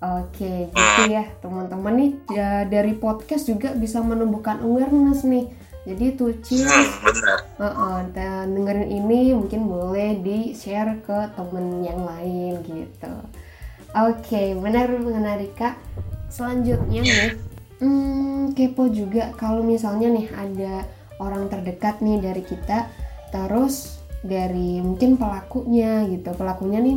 Oke 0.00 0.68
gitu 0.72 1.02
ya 1.08 1.28
teman-teman. 1.40 1.92
Nih 1.96 2.10
ya, 2.32 2.64
dari 2.68 2.96
podcast 2.96 3.48
juga 3.48 3.72
bisa 3.72 4.00
menumbuhkan 4.04 4.60
awareness 4.64 5.24
nih 5.24 5.48
jadi 5.90 6.06
tuh 6.14 6.30
hmm, 6.38 6.86
benar. 7.02 7.38
Uh 7.58 7.64
-uh, 7.66 7.98
dan 8.14 8.54
dengerin 8.54 8.88
ini 8.88 9.34
mungkin 9.34 9.66
boleh 9.66 10.22
di 10.22 10.54
share 10.54 11.02
ke 11.02 11.34
temen 11.34 11.82
yang 11.82 12.06
lain 12.06 12.62
gitu. 12.62 13.14
Oke 13.90 14.22
okay, 14.22 14.48
benar 14.54 14.86
mengenai 14.94 15.50
kak 15.58 15.74
selanjutnya 16.30 17.02
nih 17.02 17.30
hmm, 17.82 18.54
kepo 18.54 18.86
juga 18.86 19.34
kalau 19.34 19.66
misalnya 19.66 20.14
nih 20.14 20.26
ada 20.30 20.74
orang 21.18 21.50
terdekat 21.50 21.98
nih 21.98 22.22
dari 22.22 22.42
kita 22.46 22.86
terus 23.34 23.98
dari 24.22 24.78
mungkin 24.78 25.16
pelakunya 25.18 26.06
gitu. 26.06 26.30
Pelakunya 26.36 26.78
nih 26.78 26.96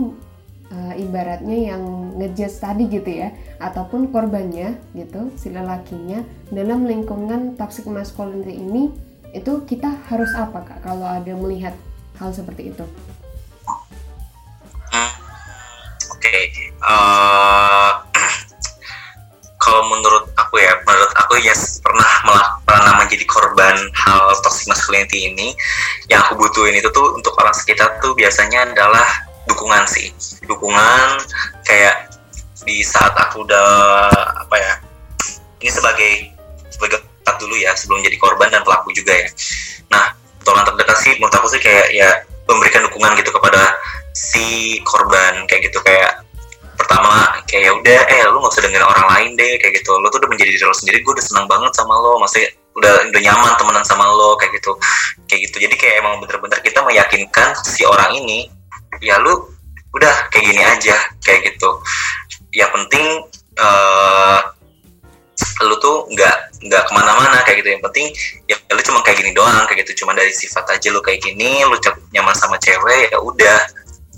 uh, 0.74 0.94
ibaratnya 0.98 1.74
yang 1.74 1.84
ngejudge 2.18 2.58
tadi 2.58 2.90
gitu 2.90 3.10
ya 3.22 3.30
ataupun 3.62 4.10
korbannya 4.10 4.76
gitu 4.98 5.30
si 5.38 5.54
lelakinya 5.54 6.26
dalam 6.50 6.90
lingkungan 6.90 7.54
toxic 7.54 7.86
masculinity 7.86 8.58
ini 8.58 8.90
itu 9.34 9.66
kita 9.66 9.90
harus 10.10 10.30
apa 10.38 10.62
kak 10.66 10.80
kalau 10.86 11.06
ada 11.10 11.34
melihat 11.34 11.74
hal 12.22 12.30
seperti 12.30 12.70
itu? 12.70 12.86
Hmm, 14.94 15.12
Oke, 16.14 16.22
okay. 16.22 16.42
uh, 16.86 17.98
eh, 18.14 18.34
kalau 19.64 19.82
menurut 19.90 20.30
aku 20.38 20.62
ya, 20.62 20.78
menurut 20.86 21.14
aku 21.18 21.42
ya 21.42 21.56
pernah 21.82 22.12
pernah 22.62 22.94
menjadi 23.02 23.26
korban 23.26 23.74
hal 24.06 24.38
toxic 24.46 24.70
masculinity 24.70 25.34
ini, 25.34 25.58
yang 26.14 26.22
aku 26.30 26.38
butuhin 26.38 26.78
itu 26.78 26.94
tuh 26.94 27.18
untuk 27.18 27.34
orang 27.42 27.58
sekitar 27.58 27.98
tuh 28.06 28.14
biasanya 28.14 28.70
adalah 28.70 29.23
dukungan 29.48 29.84
sih. 29.90 30.12
Dukungan 30.46 31.20
kayak 31.68 32.14
di 32.64 32.80
saat 32.84 33.12
aku 33.20 33.44
udah 33.44 33.68
apa 34.40 34.56
ya 34.56 34.74
ini 35.60 35.72
sebagai 35.72 36.12
sebagai 36.72 37.04
tak 37.24 37.36
dulu 37.40 37.56
ya 37.60 37.72
sebelum 37.76 38.04
jadi 38.04 38.18
korban 38.20 38.52
dan 38.52 38.64
pelaku 38.64 38.92
juga 38.96 39.16
ya. 39.16 39.30
Nah 39.92 40.16
orang 40.44 40.68
terdekat 40.68 40.98
sih 41.00 41.16
menurut 41.20 41.36
aku 41.36 41.48
sih 41.52 41.62
kayak 41.64 41.92
ya 41.96 42.10
memberikan 42.48 42.84
dukungan 42.88 43.16
gitu 43.20 43.32
kepada 43.32 43.76
si 44.16 44.80
korban 44.84 45.48
kayak 45.48 45.72
gitu. 45.72 45.80
Kayak 45.84 46.24
pertama 46.76 47.40
kayak 47.48 47.64
ya 47.70 47.72
udah 47.72 48.00
eh 48.10 48.22
lu 48.28 48.42
gak 48.44 48.54
usah 48.58 48.64
dengerin 48.66 48.88
orang 48.88 49.08
lain 49.12 49.30
deh 49.40 49.56
kayak 49.60 49.84
gitu. 49.84 49.92
Lo 50.00 50.12
tuh 50.12 50.20
udah 50.24 50.30
menjadi 50.32 50.52
diri 50.56 50.64
lo 50.64 50.76
sendiri 50.76 51.00
gue 51.04 51.14
udah 51.16 51.26
senang 51.26 51.48
banget 51.48 51.72
sama 51.76 51.96
lo 51.96 52.20
maksudnya 52.20 52.52
udah 52.74 52.94
udah 53.14 53.22
nyaman 53.22 53.54
temenan 53.56 53.86
sama 53.88 54.04
lo 54.08 54.36
kayak 54.36 54.60
gitu. 54.60 54.72
Kayak 55.32 55.52
gitu. 55.52 55.58
Jadi 55.68 55.76
kayak 55.80 55.96
emang 56.04 56.20
bener-bener 56.20 56.60
kita 56.60 56.80
meyakinkan 56.84 57.56
si 57.64 57.88
orang 57.88 58.12
ini 58.20 58.52
ya 59.00 59.18
lu 59.22 59.34
udah 59.94 60.16
kayak 60.34 60.46
gini 60.50 60.62
aja 60.62 60.98
kayak 61.22 61.54
gitu. 61.54 61.70
Ya 62.54 62.70
penting 62.70 63.30
uh, 63.62 64.40
lu 65.66 65.76
tuh 65.82 66.06
nggak 66.14 66.36
nggak 66.70 66.84
ke 66.86 66.92
mana-mana 66.94 67.42
kayak 67.46 67.62
gitu. 67.62 67.70
Yang 67.78 67.84
penting 67.90 68.08
ya 68.50 68.56
lu 68.74 68.82
cuma 68.82 69.00
kayak 69.06 69.18
gini 69.22 69.32
doang 69.34 69.66
kayak 69.70 69.86
gitu. 69.86 70.06
Cuma 70.06 70.18
dari 70.18 70.34
sifat 70.34 70.66
aja 70.70 70.88
lu 70.90 71.02
kayak 71.02 71.22
gini 71.22 71.62
lu 71.66 71.78
nyaman 72.14 72.36
sama 72.38 72.58
cewek 72.62 73.14
ya 73.14 73.20
udah. 73.22 73.60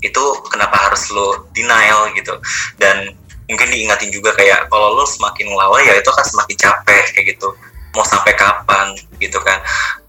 Itu 0.04 0.22
kenapa 0.52 0.90
harus 0.90 1.08
lu 1.12 1.48
denial 1.56 2.12
gitu. 2.12 2.36
Dan 2.76 3.16
mungkin 3.46 3.68
diingatin 3.70 4.10
juga 4.10 4.34
kayak 4.34 4.66
kalau 4.68 4.98
lu 4.98 5.04
semakin 5.06 5.54
ngelawan 5.54 5.82
ya 5.86 5.94
itu 5.94 6.10
akan 6.10 6.26
semakin 6.26 6.56
capek 6.58 7.04
kayak 7.14 7.26
gitu 7.38 7.48
mau 7.96 8.04
sampai 8.04 8.36
kapan 8.36 8.92
gitu 9.16 9.40
kan. 9.40 9.58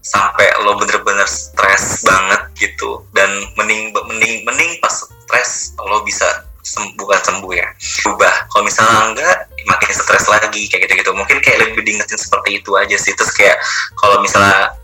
Sampai 0.04 0.52
lo 0.60 0.76
bener-bener 0.76 1.24
stres 1.24 2.04
banget 2.04 2.40
gitu. 2.60 3.02
Dan 3.16 3.28
mending 3.56 3.96
mending 3.96 4.44
mending 4.44 4.76
pas 4.84 4.92
stres 5.24 5.72
lo 5.80 6.04
bisa 6.04 6.44
sembuh 6.68 7.00
bukan 7.00 7.20
sembuh 7.24 7.52
ya 7.56 7.66
berubah. 8.04 8.34
Kalau 8.52 8.62
misalnya 8.68 8.98
enggak 9.08 9.36
makin 9.64 9.92
stres 9.96 10.28
lagi 10.28 10.68
kayak 10.68 10.88
gitu 10.88 11.00
gitu 11.00 11.12
mungkin 11.16 11.40
kayak 11.40 11.64
lebih 11.64 11.80
diingetin 11.84 12.20
seperti 12.20 12.60
itu 12.60 12.76
aja 12.76 12.96
sih. 13.00 13.16
Terus 13.16 13.32
kayak 13.32 13.56
kalau 13.96 14.20
misalnya 14.20 14.76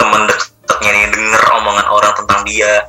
temen 0.00 0.24
dekatnya 0.28 0.90
nih 0.92 1.04
denger 1.12 1.42
omongan 1.60 1.86
orang 1.92 2.12
tentang 2.16 2.40
dia 2.48 2.88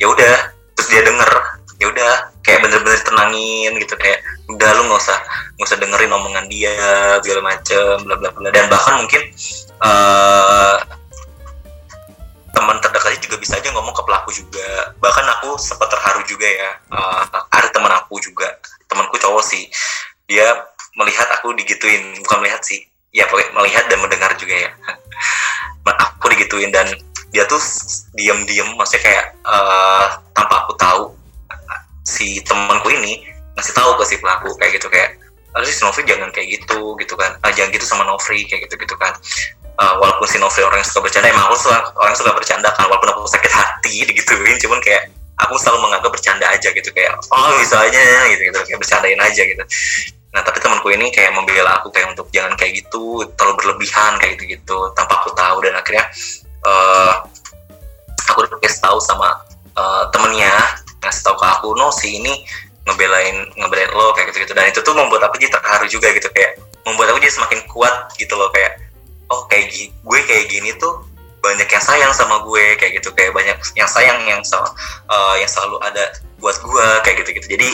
ya 0.00 0.06
udah. 0.08 0.36
Terus 0.80 0.88
dia 0.88 1.02
denger 1.04 1.30
ya 1.78 1.86
udah 1.92 2.12
kayak 2.48 2.64
bener-bener 2.64 2.96
tenangin 3.04 3.76
gitu 3.76 3.92
kayak 4.00 4.24
udah 4.48 4.70
lu 4.80 4.88
nggak 4.88 5.04
usah 5.04 5.20
nggak 5.60 5.68
usah 5.68 5.78
dengerin 5.84 6.16
omongan 6.16 6.48
dia 6.48 6.72
segala 7.20 7.52
macem 7.52 7.94
bla 8.08 8.16
bla 8.16 8.32
bla. 8.32 8.48
Dan 8.48 8.72
bahkan 8.72 9.04
mungkin 9.04 9.20
uh, 9.84 10.80
teman 12.56 12.80
terdekatnya 12.80 13.20
juga 13.20 13.36
bisa 13.36 13.60
aja 13.60 13.68
ngomong 13.76 13.92
ke 13.92 14.00
pelaku 14.00 14.32
juga. 14.32 14.96
Bahkan 14.96 15.24
aku 15.36 15.60
sempat 15.60 15.92
terharu 15.92 16.24
juga 16.24 16.48
ya 16.48 16.70
uh, 16.88 17.20
ada 17.52 17.68
teman 17.68 17.92
aku 17.92 18.16
juga 18.24 18.56
temanku 18.88 19.20
cowok 19.20 19.44
sih. 19.44 19.68
Dia 20.24 20.48
melihat 20.96 21.28
aku 21.36 21.52
digituin 21.52 22.16
bukan 22.24 22.40
melihat 22.40 22.64
sih 22.64 22.80
ya 23.12 23.28
melihat 23.28 23.84
dan 23.92 24.00
mendengar 24.00 24.32
juga 24.40 24.56
ya. 24.56 24.72
Aku 25.88 26.28
digituin 26.28 26.68
dan 26.68 26.84
dia 27.32 27.48
tuh 27.48 27.60
diam-diam 28.12 28.76
maksudnya 28.76 29.08
kayak 29.08 29.26
uh, 29.48 30.20
si 32.18 32.42
temanku 32.42 32.90
ini 32.90 33.22
ngasih 33.54 33.74
tahu 33.74 33.94
ke 34.02 34.04
si 34.10 34.16
pelaku 34.18 34.50
kayak 34.58 34.82
gitu 34.82 34.90
kayak 34.90 35.14
harus 35.54 35.70
si 35.70 35.80
Novi 35.82 36.02
jangan 36.02 36.30
kayak 36.34 36.48
gitu 36.58 36.98
gitu 36.98 37.14
kan. 37.14 37.38
Ah, 37.46 37.54
jangan 37.54 37.70
gitu 37.70 37.86
sama 37.86 38.02
Novi 38.02 38.42
kayak 38.46 38.66
gitu 38.66 38.74
gitu 38.74 38.94
kan. 38.98 39.14
Uh, 39.78 39.94
walaupun 40.02 40.26
si 40.26 40.42
Novel 40.42 40.66
orang 40.66 40.82
yang 40.82 40.90
suka 40.90 41.06
bercanda 41.06 41.30
emang 41.30 41.46
aku 41.46 41.54
suka 41.62 41.78
orang 42.02 42.14
suka 42.18 42.34
bercanda 42.34 42.66
kan 42.74 42.90
walaupun 42.90 43.14
aku 43.14 43.30
sakit 43.30 43.52
hati 43.54 44.02
digituin 44.10 44.58
cuman 44.58 44.82
kayak 44.82 45.14
aku 45.38 45.54
selalu 45.54 45.86
menganggap 45.86 46.10
bercanda 46.10 46.50
aja 46.50 46.66
gitu 46.74 46.90
kayak 46.90 47.14
oh 47.30 47.54
bisa 47.62 47.86
aja 47.86 48.26
gitu 48.34 48.42
gitu 48.50 48.58
kayak 48.58 48.78
bercandain 48.82 49.20
aja 49.22 49.42
gitu. 49.46 49.62
Nah 50.34 50.42
tapi 50.42 50.58
temanku 50.58 50.90
ini 50.90 51.14
kayak 51.14 51.30
membela 51.30 51.78
aku 51.78 51.94
kayak 51.94 52.10
untuk 52.10 52.26
jangan 52.34 52.58
kayak 52.58 52.82
gitu 52.82 53.22
terlalu 53.38 53.54
berlebihan 53.62 54.18
kayak 54.18 54.34
gitu 54.34 54.58
gitu 54.58 54.78
tanpa 54.98 55.22
aku 55.22 55.30
tahu. 55.38 55.62
Dan 55.62 55.78
akhirnya 55.78 56.04
uh, 56.66 57.22
aku 58.34 58.44
udah 58.44 58.58
tahu 58.82 58.98
sama 58.98 59.30
uh, 59.78 60.10
temennya 60.10 60.52
ngasih 61.04 61.22
tahu 61.22 61.36
ke 61.38 61.46
aku 61.46 61.68
no 61.78 61.88
si 61.94 62.18
ini 62.18 62.44
ngebelain 62.88 63.36
ngebelain 63.54 63.90
lo 63.92 64.16
kayak 64.16 64.32
gitu 64.32 64.48
gitu 64.48 64.52
dan 64.56 64.68
itu 64.70 64.80
tuh 64.80 64.96
membuat 64.96 65.28
aku 65.28 65.36
jadi 65.38 65.52
terharu 65.60 65.86
juga 65.86 66.08
gitu 66.16 66.28
kayak 66.32 66.56
membuat 66.88 67.12
aku 67.12 67.20
jadi 67.20 67.34
semakin 67.36 67.60
kuat 67.68 67.94
gitu 68.16 68.32
loh 68.34 68.48
kayak 68.50 68.80
oh 69.28 69.44
kayak 69.48 69.68
gini, 69.72 69.92
gue 69.92 70.20
kayak 70.24 70.44
gini 70.48 70.70
tuh 70.80 71.04
banyak 71.38 71.68
yang 71.70 71.84
sayang 71.84 72.12
sama 72.16 72.42
gue 72.42 72.64
kayak 72.76 72.98
gitu. 72.98 73.14
Kayak 73.14 73.32
banyak 73.36 73.56
yang 73.78 73.88
sayang 73.88 74.18
yang 74.26 74.40
uh, 74.42 75.34
yang 75.38 75.48
selalu 75.48 75.78
ada 75.84 76.10
buat 76.42 76.56
gue 76.58 76.86
kayak 77.06 77.16
gitu 77.24 77.30
gitu 77.38 77.58
jadi 77.58 77.68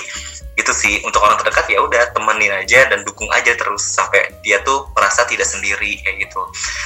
itu 0.55 0.71
sih 0.71 1.03
untuk 1.03 1.19
orang 1.19 1.35
terdekat 1.43 1.67
ya 1.67 1.83
udah 1.83 2.15
temenin 2.15 2.55
aja 2.55 2.87
dan 2.87 3.03
dukung 3.03 3.27
aja 3.35 3.59
terus 3.59 3.83
sampai 3.83 4.31
dia 4.47 4.63
tuh 4.63 4.87
merasa 4.95 5.27
tidak 5.27 5.51
sendiri 5.51 5.99
kayak 6.07 6.31
gitu. 6.31 6.43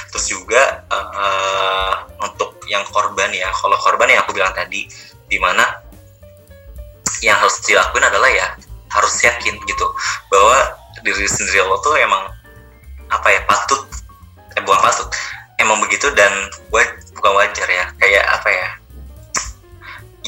Terus 0.09 0.25
juga 0.25 0.83
uh, 0.89 1.93
untuk 2.25 2.57
yang 2.65 2.81
korban 2.89 3.29
ya 3.29 3.53
kalau 3.53 3.77
korban 3.77 4.09
yang 4.09 4.25
aku 4.25 4.33
bilang 4.33 4.53
tadi 4.57 4.89
di 5.29 5.37
mana 5.37 5.61
yang 7.25 7.37
harus 7.39 7.59
dilakuin 7.63 8.05
adalah 8.05 8.29
ya 8.31 8.47
harus 8.89 9.15
yakin 9.21 9.55
gitu 9.69 9.87
bahwa 10.33 10.75
diri 11.05 11.29
sendiri 11.29 11.63
lo 11.63 11.77
tuh 11.79 11.95
emang 11.99 12.27
apa 13.09 13.27
ya 13.29 13.41
patut 13.45 13.85
eh 14.57 14.61
bukan 14.65 14.81
patut 14.81 15.07
emang 15.61 15.77
begitu 15.83 16.09
dan 16.17 16.31
waj 16.73 16.89
bukan 17.13 17.31
wajar 17.37 17.67
ya 17.69 17.85
kayak 18.01 18.25
apa 18.25 18.49
ya 18.49 18.69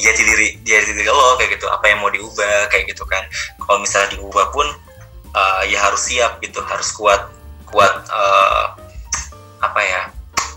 jadi 0.02 0.22
diri 0.24 0.48
jadi 0.66 0.90
diri 0.98 1.06
lo 1.06 1.38
kayak 1.38 1.58
gitu 1.58 1.66
apa 1.70 1.84
yang 1.86 2.02
mau 2.02 2.10
diubah 2.10 2.66
kayak 2.72 2.90
gitu 2.90 3.06
kan. 3.06 3.22
Kalau 3.62 3.78
misalnya 3.78 4.18
diubah 4.18 4.50
pun 4.50 4.66
uh, 5.36 5.62
ya 5.68 5.78
harus 5.78 6.10
siap 6.10 6.42
gitu 6.42 6.58
harus 6.64 6.90
kuat 6.96 7.28
kuat 7.70 7.92
uh, 8.10 8.74
apa 9.62 9.80
ya 9.80 10.02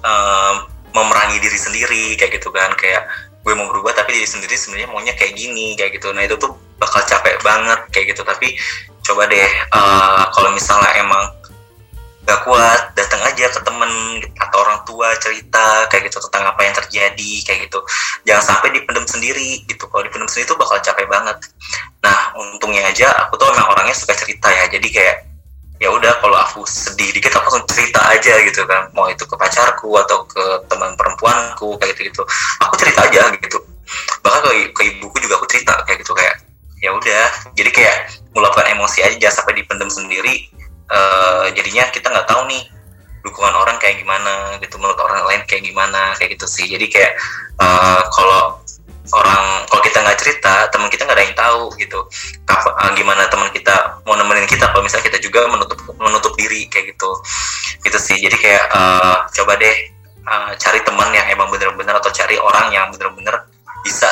uh, 0.02 0.66
memerangi 0.96 1.38
diri 1.44 1.60
sendiri 1.60 2.04
kayak 2.18 2.42
gitu 2.42 2.50
kan 2.50 2.74
kayak 2.80 3.06
gue 3.46 3.54
mau 3.54 3.70
berubah 3.70 3.94
tapi 3.94 4.18
diri 4.18 4.26
sendiri 4.26 4.58
sebenarnya 4.58 4.90
maunya 4.90 5.14
kayak 5.14 5.38
gini 5.38 5.78
kayak 5.78 6.02
gitu. 6.02 6.10
Nah 6.10 6.26
itu 6.26 6.34
tuh 6.42 6.58
bakal 6.82 7.06
capek 7.06 7.38
banget 7.46 7.80
kayak 7.94 8.18
gitu. 8.18 8.26
Tapi 8.26 8.58
coba 9.06 9.30
deh 9.30 9.50
uh, 9.70 10.26
kalau 10.34 10.50
misalnya 10.50 10.90
emang 10.98 11.24
gak 12.26 12.42
kuat 12.42 12.90
datang 12.98 13.22
aja 13.22 13.46
ke 13.54 13.62
temen 13.62 14.18
atau 14.42 14.58
orang 14.66 14.82
tua 14.82 15.14
cerita 15.22 15.86
kayak 15.94 16.10
gitu 16.10 16.18
tentang 16.26 16.50
apa 16.50 16.62
yang 16.66 16.74
terjadi 16.74 17.32
kayak 17.46 17.70
gitu. 17.70 17.80
Jangan 18.26 18.58
sampai 18.58 18.74
dipendam 18.74 19.06
sendiri 19.06 19.62
gitu. 19.70 19.86
Kalau 19.86 20.02
dipendam 20.02 20.26
sendiri 20.26 20.50
tuh 20.50 20.58
bakal 20.58 20.82
capek 20.82 21.06
banget. 21.06 21.38
Nah 22.02 22.34
untungnya 22.34 22.90
aja 22.90 23.30
aku 23.30 23.38
tuh 23.38 23.46
memang 23.54 23.78
orangnya 23.78 23.94
suka 23.94 24.18
cerita 24.18 24.50
ya. 24.50 24.66
Jadi 24.74 24.90
kayak 24.90 25.35
ya 25.86 25.94
udah 25.94 26.14
kalau 26.18 26.38
aku 26.42 26.66
sedih 26.66 27.14
dikit 27.14 27.38
aku 27.38 27.46
langsung 27.46 27.70
cerita 27.70 28.02
aja 28.10 28.34
gitu 28.42 28.66
kan. 28.66 28.90
Mau 28.98 29.06
itu 29.06 29.22
ke 29.22 29.36
pacarku 29.38 29.94
atau 30.02 30.26
ke 30.26 30.66
teman 30.66 30.98
perempuanku 30.98 31.78
kayak 31.78 31.94
gitu 31.94 32.10
gitu 32.10 32.24
aku 32.66 32.74
cerita 32.82 33.06
aja 33.06 33.30
gitu. 33.38 33.62
Bahkan 34.26 34.42
ke, 34.42 34.52
ke 34.74 34.82
ibuku 34.98 35.22
juga 35.22 35.38
aku 35.38 35.46
cerita 35.46 35.78
kayak 35.86 36.02
gitu 36.02 36.18
kayak 36.18 36.42
ya 36.82 36.90
udah. 36.90 37.26
Jadi 37.54 37.70
kayak 37.70 37.98
meluapkan 38.34 38.66
emosi 38.74 39.06
aja 39.06 39.30
jangan 39.30 39.46
sampai 39.46 39.62
dipendam 39.62 39.94
sendiri. 39.94 40.50
Uh, 40.90 41.50
jadinya 41.54 41.86
kita 41.94 42.10
nggak 42.10 42.26
tahu 42.30 42.50
nih 42.50 42.66
dukungan 43.26 43.58
orang 43.58 43.78
kayak 43.82 43.98
gimana 44.02 44.54
gitu 44.62 44.78
menurut 44.78 45.02
orang 45.02 45.26
lain 45.26 45.42
kayak 45.46 45.70
gimana 45.70 46.18
kayak 46.18 46.34
gitu 46.34 46.50
sih. 46.50 46.66
Jadi 46.66 46.90
kayak 46.90 47.14
uh, 47.62 48.02
kalau 48.10 48.58
orang 49.14 49.70
kalau 49.70 49.82
kita 49.86 50.02
nggak 50.02 50.18
cerita 50.18 50.66
teman 50.74 50.90
kita 50.90 51.06
nggak 51.06 51.18
ada 51.18 51.26
yang 51.30 51.38
tahu 51.38 51.70
gitu 51.78 52.00
uh, 52.66 52.92
gimana 52.98 53.30
teman 53.30 53.50
kita 53.54 54.02
mau 54.06 54.18
nemenin 54.18 54.50
kita 54.50 54.70
kalau 54.74 54.82
misalnya 54.82 55.06
kita 55.10 55.20
juga 55.22 55.46
menutup 55.46 55.78
menutup 56.02 56.34
diri 56.38 56.66
kayak 56.70 56.96
gitu. 56.96 57.10
Gitu 57.86 57.98
sih. 58.02 58.18
Jadi 58.18 58.38
kayak 58.40 58.66
uh, 58.74 59.26
coba 59.30 59.58
deh 59.62 59.76
uh, 60.26 60.52
cari 60.58 60.80
teman 60.82 61.10
yang 61.14 61.28
emang 61.30 61.50
bener-bener 61.54 61.96
atau 61.98 62.10
cari 62.10 62.36
orang 62.42 62.74
yang 62.74 62.90
bener-bener 62.90 63.46
bisa 63.86 64.10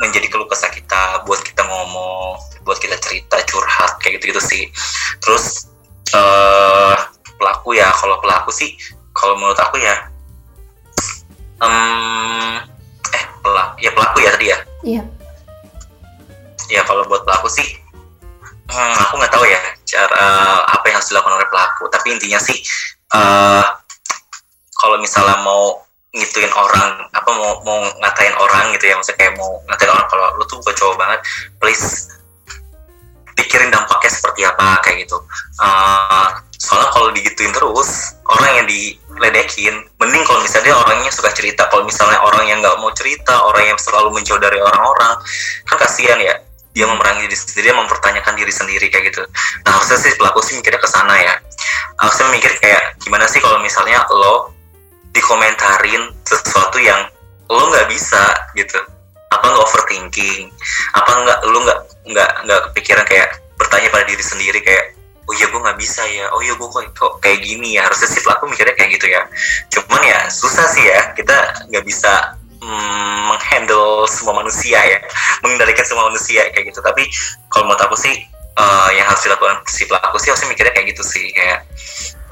menjadi 0.00 0.28
keluh 0.28 0.48
kesah 0.48 0.68
kita 0.72 1.24
buat 1.24 1.40
kita 1.40 1.64
ngomong 1.64 2.36
buat 2.68 2.76
kita 2.76 3.00
cerita 3.00 3.40
curhat 3.48 3.96
kayak 4.00 4.20
gitu 4.20 4.36
gitu 4.36 4.42
sih. 4.44 4.64
Terus 5.24 5.68
uh, 6.12 6.96
pelaku 7.36 7.76
ya 7.76 7.88
kalau 7.96 8.20
pelaku 8.20 8.52
sih 8.52 8.76
kalau 9.16 9.36
menurut 9.40 9.56
aku 9.56 9.80
ya 9.80 9.96
um, 11.60 12.60
eh 13.12 13.24
pelaku 13.40 13.74
ya 13.80 13.90
pelaku 13.92 14.16
ya 14.20 14.30
tadi 14.36 14.46
ya? 14.52 14.58
Iya 14.84 15.15
ya 16.70 16.82
kalau 16.84 17.06
buat 17.06 17.22
pelaku 17.22 17.48
sih 17.50 17.66
hmm, 18.70 18.94
aku 19.06 19.14
nggak 19.18 19.32
tahu 19.32 19.44
ya 19.46 19.60
cara 19.86 20.26
apa 20.66 20.84
yang 20.90 20.96
harus 20.98 21.08
dilakukan 21.10 21.36
oleh 21.38 21.48
pelaku. 21.48 21.84
Tapi 21.88 22.06
intinya 22.14 22.40
sih 22.42 22.58
uh, 23.14 23.64
kalau 24.76 24.96
misalnya 25.00 25.38
mau 25.42 25.82
ngituin 26.16 26.48
orang 26.52 27.12
apa 27.12 27.30
mau 27.36 27.60
mau 27.60 27.78
ngatain 28.00 28.32
orang 28.40 28.72
gitu 28.72 28.88
ya 28.88 28.94
maksudnya 28.96 29.20
kayak 29.20 29.34
mau 29.36 29.60
ngatain 29.68 29.92
orang 29.92 30.06
kalau 30.08 30.26
lu 30.40 30.44
tuh 30.48 30.64
cowok 30.64 30.96
banget 30.96 31.20
please 31.60 32.08
pikirin 33.36 33.68
dampaknya 33.68 34.08
seperti 34.08 34.40
apa 34.48 34.80
kayak 34.80 35.04
gitu. 35.04 35.20
Uh, 35.60 36.32
soalnya 36.56 36.88
kalau 36.88 37.12
digituin 37.12 37.52
terus 37.52 38.16
orang 38.32 38.64
yang 38.64 38.66
diledekin 38.66 39.76
mending 40.00 40.24
kalau 40.24 40.40
misalnya 40.40 40.72
orangnya 40.72 41.12
suka 41.12 41.28
cerita 41.36 41.68
kalau 41.68 41.84
misalnya 41.84 42.16
orang 42.24 42.48
yang 42.48 42.64
nggak 42.64 42.80
mau 42.80 42.88
cerita 42.96 43.44
orang 43.44 43.76
yang 43.76 43.78
selalu 43.78 44.08
menjauh 44.16 44.40
dari 44.40 44.56
orang-orang 44.56 45.20
kan 45.68 45.76
kasihan 45.76 46.16
ya 46.16 46.32
dia 46.76 46.84
memerangi 46.84 47.24
diri 47.24 47.36
sendiri 47.40 47.72
dia 47.72 47.76
mempertanyakan 47.80 48.34
diri 48.36 48.52
sendiri 48.52 48.86
kayak 48.92 49.08
gitu. 49.08 49.24
Nah 49.64 49.80
harusnya 49.80 49.96
sih 49.96 50.12
pelaku 50.20 50.44
sih 50.44 50.60
mikirnya 50.60 50.76
ke 50.76 50.90
sana 50.92 51.16
ya. 51.16 51.34
Harusnya 51.96 52.28
mikir 52.36 52.52
kayak 52.60 53.00
gimana 53.00 53.24
sih 53.24 53.40
kalau 53.40 53.56
misalnya 53.64 54.04
lo 54.12 54.52
dikomentarin 55.16 56.12
sesuatu 56.28 56.76
yang 56.76 57.08
lo 57.48 57.72
nggak 57.72 57.88
bisa 57.88 58.20
gitu. 58.52 58.76
Apa 59.32 59.44
nggak 59.48 59.64
overthinking? 59.64 60.52
Apa 60.92 61.10
nggak 61.24 61.38
lo 61.48 61.58
nggak 61.64 61.80
nggak 62.12 62.30
nggak 62.44 62.60
kepikiran 62.70 63.08
kayak 63.08 63.40
bertanya 63.56 63.88
pada 63.88 64.04
diri 64.04 64.20
sendiri 64.20 64.60
kayak 64.60 64.92
oh 65.26 65.32
iya 65.32 65.48
gue 65.48 65.56
nggak 65.56 65.80
bisa 65.80 66.04
ya. 66.12 66.28
Oh 66.36 66.44
iya 66.44 66.52
gue 66.60 66.68
kok, 66.68 66.92
kok 66.92 67.12
kayak 67.24 67.40
gini 67.40 67.80
ya. 67.80 67.88
Harusnya 67.88 68.12
si 68.12 68.20
pelaku 68.20 68.52
mikirnya 68.52 68.76
kayak 68.76 69.00
gitu 69.00 69.06
ya. 69.08 69.24
Cuman 69.72 70.04
ya 70.04 70.28
susah 70.28 70.68
sih 70.76 70.84
ya. 70.84 71.16
Kita 71.16 71.66
nggak 71.72 71.84
bisa 71.88 72.36
mm, 72.66 73.20
menghandle 73.30 74.04
semua 74.10 74.34
manusia 74.42 74.78
ya. 74.82 74.98
Mengendalikan 75.46 75.86
semua 75.86 76.10
manusia 76.10 76.50
kayak 76.50 76.74
gitu. 76.74 76.82
Tapi 76.82 77.06
kalau 77.48 77.70
menurut 77.70 77.82
aku 77.86 77.96
sih 77.96 78.14
uh, 78.58 78.90
yang 78.90 79.06
harus 79.06 79.22
dilakukan 79.22 79.62
si 79.70 79.86
pelaku 79.86 80.18
sih 80.18 80.34
harusnya 80.34 80.50
mikirnya 80.50 80.74
kayak 80.74 80.88
gitu 80.90 81.02
sih. 81.06 81.30
Kayak 81.30 81.62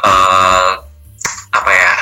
uh, 0.02 0.82
apa 1.54 1.70
ya 1.70 1.92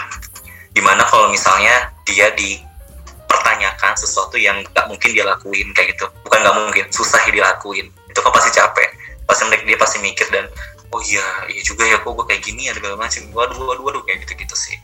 di 0.73 0.81
mana 0.81 1.05
kalau 1.05 1.29
misalnya 1.29 1.92
dia 2.09 2.33
dipertanyakan 2.33 3.92
sesuatu 4.01 4.40
yang 4.40 4.64
nggak 4.73 4.87
mungkin 4.88 5.12
dia 5.12 5.29
lakuin 5.29 5.68
kayak 5.77 5.92
gitu. 5.95 6.09
Bukan 6.25 6.38
nggak 6.40 6.57
mungkin 6.57 6.85
susah 6.88 7.21
dilakuin. 7.29 7.92
Itu 8.09 8.25
kan 8.25 8.33
pasti 8.33 8.51
capek. 8.57 8.88
Pasti 9.29 9.45
dia 9.49 9.79
pasti 9.79 10.01
mikir 10.01 10.27
dan 10.33 10.49
oh 10.92 11.01
iya 11.09 11.25
iya 11.49 11.62
juga 11.64 11.88
ya 11.88 11.97
kok 12.01 12.12
gue 12.12 12.27
kayak 12.29 12.42
gini 12.45 12.68
ya 12.68 12.73
segala 12.73 12.97
macam. 12.97 13.21
Waduh 13.37 13.61
waduh 13.61 13.85
waduh 13.85 14.03
kayak 14.09 14.25
gitu 14.25 14.40
gitu 14.40 14.57
sih. 14.57 14.77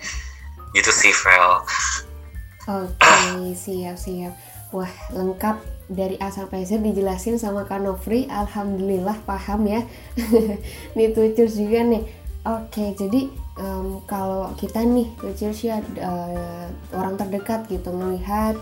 Gitu 0.77 0.93
sih 0.93 1.17
Vel 1.25 1.65
oke 2.69 2.93
okay, 3.01 3.57
siap 3.57 3.97
siap 3.97 4.37
wah 4.71 4.93
lengkap 5.17 5.57
dari 5.89 6.21
A 6.21 6.29
sampai 6.29 6.69
Z 6.69 6.85
dijelasin 6.85 7.41
sama 7.41 7.65
Kak 7.65 7.81
Nofri. 7.81 8.29
Alhamdulillah 8.29 9.17
paham 9.25 9.65
ya. 9.65 9.81
Nih 10.97 11.17
tucur 11.17 11.49
juga 11.49 11.81
nih. 11.81 12.05
Oke 12.45 12.93
jadi 12.93 13.29
um, 13.61 14.01
kalau 14.05 14.53
kita 14.57 14.81
nih 14.85 15.09
tucur 15.21 15.53
ya 15.53 15.83
uh, 16.01 16.69
orang 16.97 17.19
terdekat 17.19 17.69
gitu 17.69 17.93
melihat 17.93 18.57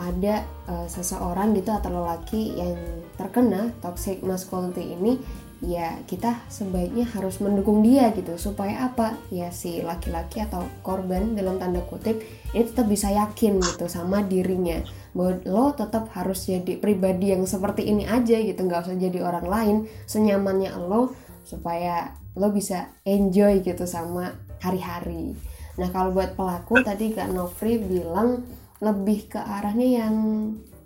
ada 0.00 0.48
uh, 0.64 0.88
seseorang 0.88 1.52
gitu 1.52 1.68
atau 1.68 1.92
lelaki 1.92 2.56
yang 2.56 2.78
terkena 3.20 3.68
toxic 3.84 4.24
masculinity 4.24 4.96
ini 4.96 5.20
ya 5.60 6.00
kita 6.08 6.40
sebaiknya 6.48 7.04
harus 7.12 7.40
mendukung 7.40 7.84
dia 7.84 8.08
gitu. 8.16 8.36
Supaya 8.40 8.88
apa? 8.88 9.16
Ya 9.28 9.52
si 9.52 9.84
laki-laki 9.84 10.40
atau 10.40 10.64
korban 10.80 11.36
dalam 11.36 11.60
tanda 11.60 11.84
kutip 11.84 12.20
ini 12.56 12.64
tetap 12.64 12.88
bisa 12.88 13.12
yakin 13.12 13.60
gitu 13.60 13.86
sama 13.86 14.24
dirinya. 14.24 14.80
Bahwa 15.12 15.32
lo 15.44 15.66
tetap 15.76 16.08
harus 16.16 16.48
jadi 16.48 16.80
pribadi 16.80 17.32
yang 17.36 17.44
seperti 17.44 17.86
ini 17.88 18.08
aja 18.08 18.40
gitu. 18.40 18.60
Nggak 18.64 18.88
usah 18.88 18.96
jadi 18.96 19.18
orang 19.20 19.46
lain. 19.46 19.76
Senyamannya 20.08 20.74
lo 20.80 21.12
supaya 21.44 22.16
lo 22.38 22.48
bisa 22.50 22.94
enjoy 23.04 23.60
gitu 23.60 23.84
sama 23.84 24.32
hari-hari. 24.64 25.36
Nah 25.76 25.88
kalau 25.92 26.12
buat 26.12 26.36
pelaku 26.36 26.84
tadi 26.84 27.12
kak 27.12 27.32
Nofri 27.32 27.80
bilang 27.80 28.44
lebih 28.80 29.28
ke 29.28 29.40
arahnya 29.40 30.04
yang 30.04 30.14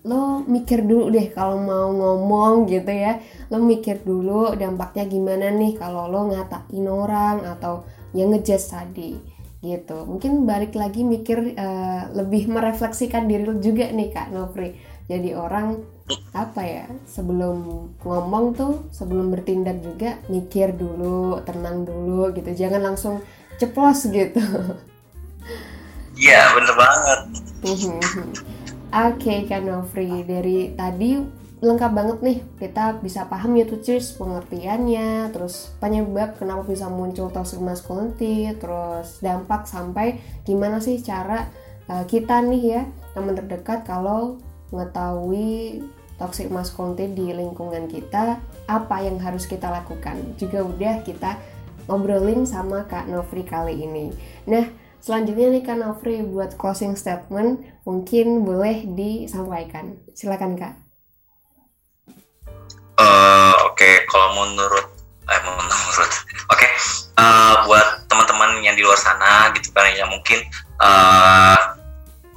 lo 0.05 0.45
mikir 0.45 0.85
dulu 0.85 1.09
deh 1.09 1.33
kalau 1.33 1.57
mau 1.57 1.89
ngomong 1.89 2.69
gitu 2.69 2.93
ya. 2.93 3.19
Lo 3.49 3.57
mikir 3.57 4.05
dulu 4.05 4.53
dampaknya 4.53 5.09
gimana 5.09 5.49
nih 5.49 5.81
kalau 5.81 6.13
lo 6.13 6.29
ngatain 6.29 6.85
orang 6.85 7.41
atau 7.57 7.89
yang 8.13 8.31
ngejudge 8.37 8.69
tadi 8.69 9.17
gitu. 9.65 10.05
Mungkin 10.05 10.45
balik 10.45 10.77
lagi 10.77 11.01
mikir 11.01 11.57
uh, 11.57 12.13
lebih 12.13 12.53
merefleksikan 12.53 13.25
diri 13.25 13.49
lo 13.49 13.57
juga 13.57 13.89
nih 13.89 14.13
kak 14.13 14.29
Nofri. 14.29 14.77
Jadi 15.09 15.33
orang 15.33 15.81
apa 16.37 16.63
ya 16.65 16.85
sebelum 17.09 17.89
ngomong 18.05 18.45
tuh 18.53 18.73
sebelum 18.93 19.33
bertindak 19.33 19.81
juga 19.81 20.21
mikir 20.29 20.77
dulu 20.77 21.41
tenang 21.49 21.89
dulu 21.89 22.29
gitu. 22.37 22.53
Jangan 22.53 22.93
langsung 22.93 23.25
ceplos 23.57 24.05
gitu. 24.13 24.45
Iya 26.15 26.41
bener 26.55 26.75
banget 26.79 27.21
Oke 28.95 29.27
okay, 29.27 29.51
Kak 29.51 29.67
Nofri, 29.67 30.23
dari 30.23 30.71
tadi 30.71 31.19
lengkap 31.59 31.91
banget 31.99 32.19
nih. 32.23 32.39
Kita 32.63 33.03
bisa 33.03 33.27
paham 33.27 33.59
ya 33.59 33.67
tuh 33.67 33.83
cheers 33.83 34.15
pengertiannya 34.15 35.35
terus 35.35 35.75
penyebab 35.83 36.39
kenapa 36.39 36.63
bisa 36.63 36.87
muncul 36.87 37.27
toxic 37.27 37.59
masculinity 37.59 38.55
terus 38.55 39.19
dampak 39.19 39.67
sampai 39.67 40.23
gimana 40.47 40.79
sih 40.79 41.03
cara 41.03 41.51
uh, 41.91 42.07
kita 42.07 42.39
nih 42.47 42.63
ya 42.63 42.83
teman 43.19 43.35
terdekat 43.35 43.83
kalau 43.83 44.39
mengetahui 44.71 45.83
toxic 46.15 46.47
masculinity 46.55 47.11
di 47.19 47.27
lingkungan 47.35 47.91
kita 47.91 48.39
apa 48.71 48.97
yang 49.03 49.19
harus 49.19 49.51
kita 49.51 49.75
lakukan? 49.75 50.23
Juga 50.39 50.63
udah 50.63 51.03
kita 51.03 51.35
ngobrolin 51.91 52.47
sama 52.47 52.87
Kak 52.87 53.11
Nofri 53.11 53.43
kali 53.43 53.75
ini. 53.75 54.15
Nah 54.47 54.84
Selanjutnya 55.05 55.53
nih 55.53 55.63
Kak 55.69 55.77
Nofri 55.77 56.25
buat 56.25 56.57
closing 56.57 56.97
statement 56.97 57.61
mungkin 57.85 58.41
boleh 58.41 58.89
disampaikan. 58.89 60.01
Silakan 60.17 60.57
Kak. 60.57 60.73
Uh, 62.97 63.53
Oke, 63.69 63.85
okay. 63.85 63.95
kalau 64.09 64.33
menurut 64.33 64.89
eh 65.25 65.41
menurut 65.41 66.13
oke 66.53 66.57
okay. 66.57 66.69
uh, 67.17 67.25
eh, 67.25 67.55
buat 67.65 68.09
teman-teman 68.13 68.61
yang 68.61 68.77
di 68.77 68.85
luar 68.85 68.97
sana 69.01 69.49
gitu 69.57 69.73
kan 69.73 69.89
yang 69.97 70.09
mungkin 70.13 70.37
uh, 70.85 71.81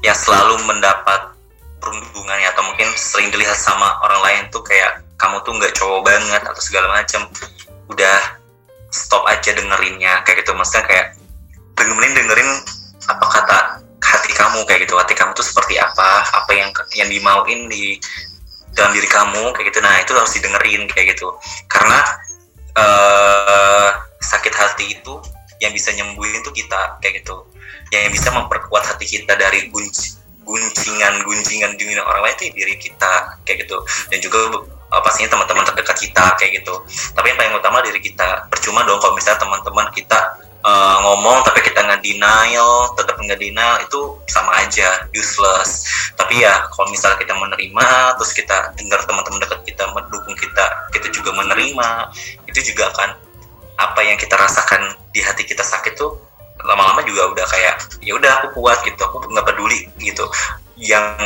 yang 0.03 0.15
selalu 0.15 0.55
mendapat 0.63 1.35
perundungan 1.83 2.37
ya 2.39 2.51
atau 2.55 2.63
mungkin 2.63 2.87
sering 2.95 3.27
dilihat 3.27 3.59
sama 3.59 3.99
orang 4.07 4.23
lain 4.23 4.43
tuh 4.55 4.63
kayak 4.63 5.03
kamu 5.19 5.35
tuh 5.43 5.51
nggak 5.51 5.75
cowok 5.75 5.99
banget 6.07 6.41
atau 6.47 6.61
segala 6.63 6.95
macam 6.95 7.27
udah 7.91 8.39
stop 8.87 9.27
aja 9.27 9.51
dengerinnya 9.51 10.23
kayak 10.23 10.47
gitu 10.47 10.55
maksudnya 10.55 10.87
kayak 10.87 11.07
dengerin 11.85 12.13
dengerin 12.17 12.49
apa 13.07 13.25
kata 13.29 13.57
hati 14.01 14.31
kamu 14.33 14.63
kayak 14.65 14.87
gitu. 14.87 14.95
Hati 14.97 15.13
kamu 15.13 15.31
tuh 15.37 15.45
seperti 15.45 15.77
apa 15.77 16.25
apa 16.33 16.51
yang 16.55 16.69
yang 16.97 17.09
dimauin 17.11 17.69
di 17.69 17.99
dalam 18.77 18.93
diri 18.93 19.09
kamu 19.09 19.53
kayak 19.57 19.73
gitu. 19.73 19.79
Nah 19.81 19.93
itu 20.01 20.11
harus 20.13 20.31
didengerin 20.37 20.85
kayak 20.89 21.17
gitu. 21.17 21.33
Karena 21.69 21.99
uh, 22.77 23.89
sakit 24.21 24.53
hati 24.53 24.85
itu 24.97 25.13
yang 25.57 25.73
bisa 25.73 25.89
nyembuhin 25.97 26.45
tuh 26.45 26.53
kita 26.53 27.01
kayak 27.01 27.25
gitu. 27.25 27.45
Yang 27.89 28.21
bisa 28.21 28.29
memperkuat 28.35 28.83
hati 28.85 29.05
kita 29.07 29.33
dari 29.39 29.71
gunci, 29.73 30.19
guncingan 30.45 31.23
guncingan 31.25 31.73
dunia 31.79 32.03
orang 32.03 32.29
lain 32.29 32.35
itu 32.37 32.53
diri 32.53 32.75
kita 32.77 33.41
kayak 33.43 33.65
gitu. 33.65 33.81
Dan 34.13 34.21
juga 34.21 34.61
uh, 34.93 35.01
pastinya 35.01 35.33
teman-teman 35.33 35.65
terdekat 35.73 35.97
kita 35.97 36.37
kayak 36.37 36.61
gitu. 36.61 36.73
Tapi 37.17 37.33
yang 37.33 37.37
paling 37.41 37.57
utama 37.57 37.81
diri 37.81 37.97
kita. 37.97 38.45
Percuma 38.53 38.85
dong 38.85 39.01
kalau 39.01 39.17
misalnya 39.17 39.41
teman-teman 39.41 39.89
kita 39.95 40.46
uh, 40.67 40.95
ngomong 41.07 41.47
tapi 41.47 41.63
kita 41.63 41.79
nggak 41.79 42.03
denial 42.03 42.91
tetap 42.99 43.15
nggak 43.15 43.39
denial 43.39 43.79
itu 43.79 44.19
sama 44.27 44.51
aja 44.59 45.07
useless. 45.15 45.87
Tapi 46.19 46.43
ya 46.43 46.67
kalau 46.75 46.91
misalnya 46.91 47.17
kita 47.23 47.33
menerima 47.33 47.87
terus 48.19 48.31
kita 48.35 48.75
dengar 48.75 48.99
teman-teman 49.07 49.39
dekat 49.39 49.63
kita 49.63 49.83
mendukung 49.95 50.35
kita 50.35 50.65
kita 50.91 51.07
juga 51.15 51.31
menerima 51.31 52.11
itu 52.51 52.59
juga 52.73 52.91
akan 52.91 53.09
apa 53.77 53.99
yang 54.03 54.17
kita 54.19 54.35
rasakan 54.35 54.97
di 55.13 55.21
hati 55.21 55.45
kita 55.45 55.61
sakit 55.61 55.95
tuh 55.95 56.17
lama-lama 56.65 57.05
juga 57.05 57.29
udah 57.31 57.45
kayak 57.47 57.75
ya 58.01 58.17
udah 58.17 58.41
aku 58.41 58.59
kuat 58.59 58.81
gitu 58.83 58.99
aku 58.99 59.23
nggak 59.31 59.47
peduli 59.47 59.87
gitu. 60.03 60.27
Yang 60.77 61.17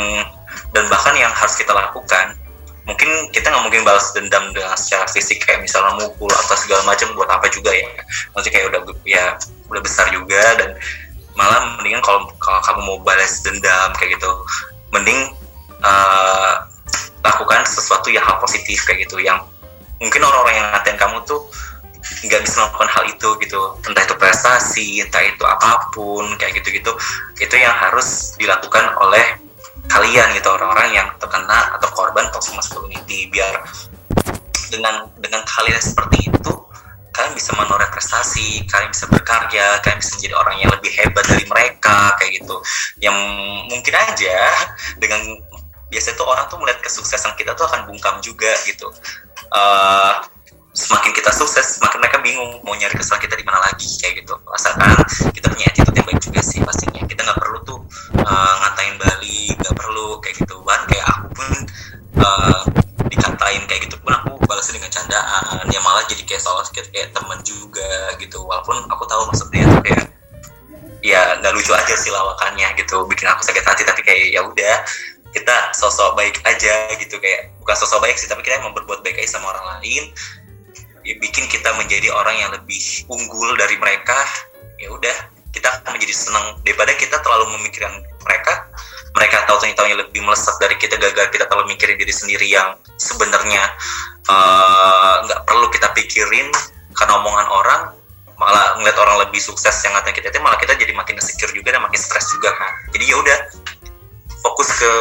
dan 0.72 0.84
bahkan 0.88 1.16
yang 1.16 1.32
harus 1.32 1.56
kita 1.56 1.72
lakukan 1.72 2.36
mungkin 2.82 3.30
kita 3.30 3.46
nggak 3.46 3.62
mungkin 3.62 3.82
balas 3.86 4.10
dendam 4.10 4.50
dengan 4.50 4.74
secara 4.74 5.06
fisik 5.06 5.46
kayak 5.46 5.62
misalnya 5.62 6.02
mukul 6.02 6.30
atau 6.30 6.56
segala 6.58 6.82
macam 6.82 7.14
buat 7.14 7.30
apa 7.30 7.46
juga 7.50 7.70
ya. 7.70 7.86
Maksudnya 8.34 8.52
kayak 8.58 8.66
udah 8.74 8.80
ya 9.06 9.24
udah 9.70 9.82
besar 9.82 10.10
juga 10.10 10.42
dan 10.58 10.74
malah 11.38 11.78
mendingan 11.78 12.02
kalau 12.02 12.26
kalau 12.42 12.60
kamu 12.66 12.80
mau 12.82 12.98
balas 13.06 13.40
dendam 13.46 13.90
kayak 13.96 14.18
gitu 14.18 14.30
mending 14.92 15.30
uh, 15.80 16.66
lakukan 17.22 17.62
sesuatu 17.64 18.10
yang 18.10 18.26
hal 18.26 18.42
positif 18.42 18.82
kayak 18.82 19.06
gitu. 19.06 19.22
Yang 19.22 19.46
mungkin 20.02 20.20
orang-orang 20.26 20.58
yang 20.58 20.66
ngatain 20.74 20.98
kamu 20.98 21.22
tuh 21.22 21.46
nggak 22.02 22.42
bisa 22.42 22.66
melakukan 22.66 22.90
hal 22.90 23.04
itu 23.06 23.28
gitu. 23.46 23.60
Entah 23.86 24.02
itu 24.02 24.14
prestasi 24.18 24.86
entah 25.06 25.22
itu 25.22 25.44
apa 25.46 25.86
pun 25.94 26.34
kayak 26.34 26.58
gitu 26.58 26.82
gitu 26.82 26.90
itu 27.38 27.54
yang 27.54 27.74
harus 27.78 28.34
dilakukan 28.42 28.90
oleh 28.98 29.38
kalian 29.90 30.28
gitu 30.36 30.48
orang-orang 30.50 30.94
yang 30.94 31.08
terkena 31.18 31.74
atau 31.78 31.88
korban 31.92 32.26
toxic 32.30 32.54
masculinity 32.54 33.28
biar 33.30 33.62
dengan 34.72 35.08
dengan 35.20 35.42
kalian 35.44 35.82
seperti 35.82 36.32
itu 36.32 36.52
kalian 37.12 37.36
bisa 37.36 37.52
menoreh 37.54 37.88
prestasi, 37.92 38.64
kalian 38.66 38.88
bisa 38.88 39.04
berkarya, 39.04 39.78
kalian 39.84 40.00
bisa 40.00 40.16
menjadi 40.16 40.34
orang 40.34 40.56
yang 40.64 40.70
lebih 40.72 40.90
hebat 40.96 41.24
dari 41.28 41.44
mereka 41.44 42.16
kayak 42.16 42.40
gitu. 42.40 42.56
Yang 43.04 43.16
mungkin 43.68 43.94
aja 43.94 44.36
dengan 44.96 45.20
biasa 45.92 46.16
itu 46.16 46.24
orang 46.24 46.48
tuh 46.48 46.56
melihat 46.56 46.80
kesuksesan 46.80 47.36
kita 47.36 47.52
tuh 47.52 47.68
akan 47.68 47.84
bungkam 47.84 48.16
juga 48.24 48.48
gitu. 48.64 48.88
Uh, 49.52 50.24
semakin 50.72 51.12
kita 51.12 51.28
sukses, 51.36 51.76
semakin 51.76 52.00
mereka 52.00 52.18
bingung 52.24 52.64
mau 52.64 52.72
nyari 52.72 52.96
kesalahan 52.96 53.28
kita 53.28 53.36
di 53.36 53.44
mana 53.44 53.60
lagi 53.60 53.84
kayak 54.00 54.24
gitu. 54.24 54.34
Asalkan 54.56 54.96
kita 55.36 55.52
punya 55.52 55.68
attitude 55.68 55.96
yang 56.00 56.06
baik 56.08 56.20
juga 56.24 56.40
sih 56.40 56.64
pastinya. 56.64 57.04
Kita 57.04 57.20
nggak 57.28 57.38
emang 78.60 78.76
berbuat 78.76 79.00
baik 79.06 79.22
sama 79.24 79.52
orang 79.52 79.78
lain 79.78 80.02
ya, 81.06 81.14
bikin 81.18 81.48
kita 81.48 81.72
menjadi 81.78 82.12
orang 82.12 82.36
yang 82.36 82.50
lebih 82.52 82.80
unggul 83.08 83.54
dari 83.56 83.76
mereka 83.78 84.16
ya 84.78 84.90
udah 84.90 85.16
kita 85.52 85.68
akan 85.68 86.00
menjadi 86.00 86.14
senang 86.16 86.56
daripada 86.64 86.96
kita 86.96 87.20
terlalu 87.20 87.60
memikirkan 87.60 87.92
mereka 88.24 88.72
mereka 89.12 89.44
tahu 89.44 89.60
tahunya 89.60 90.00
lebih 90.08 90.24
melesat 90.24 90.56
dari 90.56 90.80
kita 90.80 90.96
gagal 90.96 91.28
kita 91.28 91.44
terlalu 91.44 91.76
mikirin 91.76 92.00
diri 92.00 92.14
sendiri 92.14 92.48
yang 92.48 92.72
sebenarnya 92.96 93.68
nggak 95.28 95.40
uh, 95.42 95.46
perlu 95.46 95.68
kita 95.68 95.92
pikirin 95.92 96.48
karena 96.96 97.12
omongan 97.20 97.48
orang 97.52 97.82
malah 98.40 98.74
ngeliat 98.80 98.98
orang 98.98 99.16
lebih 99.28 99.38
sukses 99.38 99.70
yang 99.86 99.94
ngatain 99.94 100.18
kita 100.18 100.32
itu 100.32 100.40
malah 100.42 100.58
kita 100.58 100.74
jadi 100.74 100.90
makin 100.96 101.14
insecure 101.14 101.52
juga 101.54 101.78
dan 101.78 101.82
makin 101.84 102.00
stres 102.00 102.26
juga 102.34 102.50
kan. 102.58 102.72
Jadi 102.90 103.04
ya 103.06 103.16
udah 103.22 103.38
fokus 104.42 104.68
ke 104.74 104.92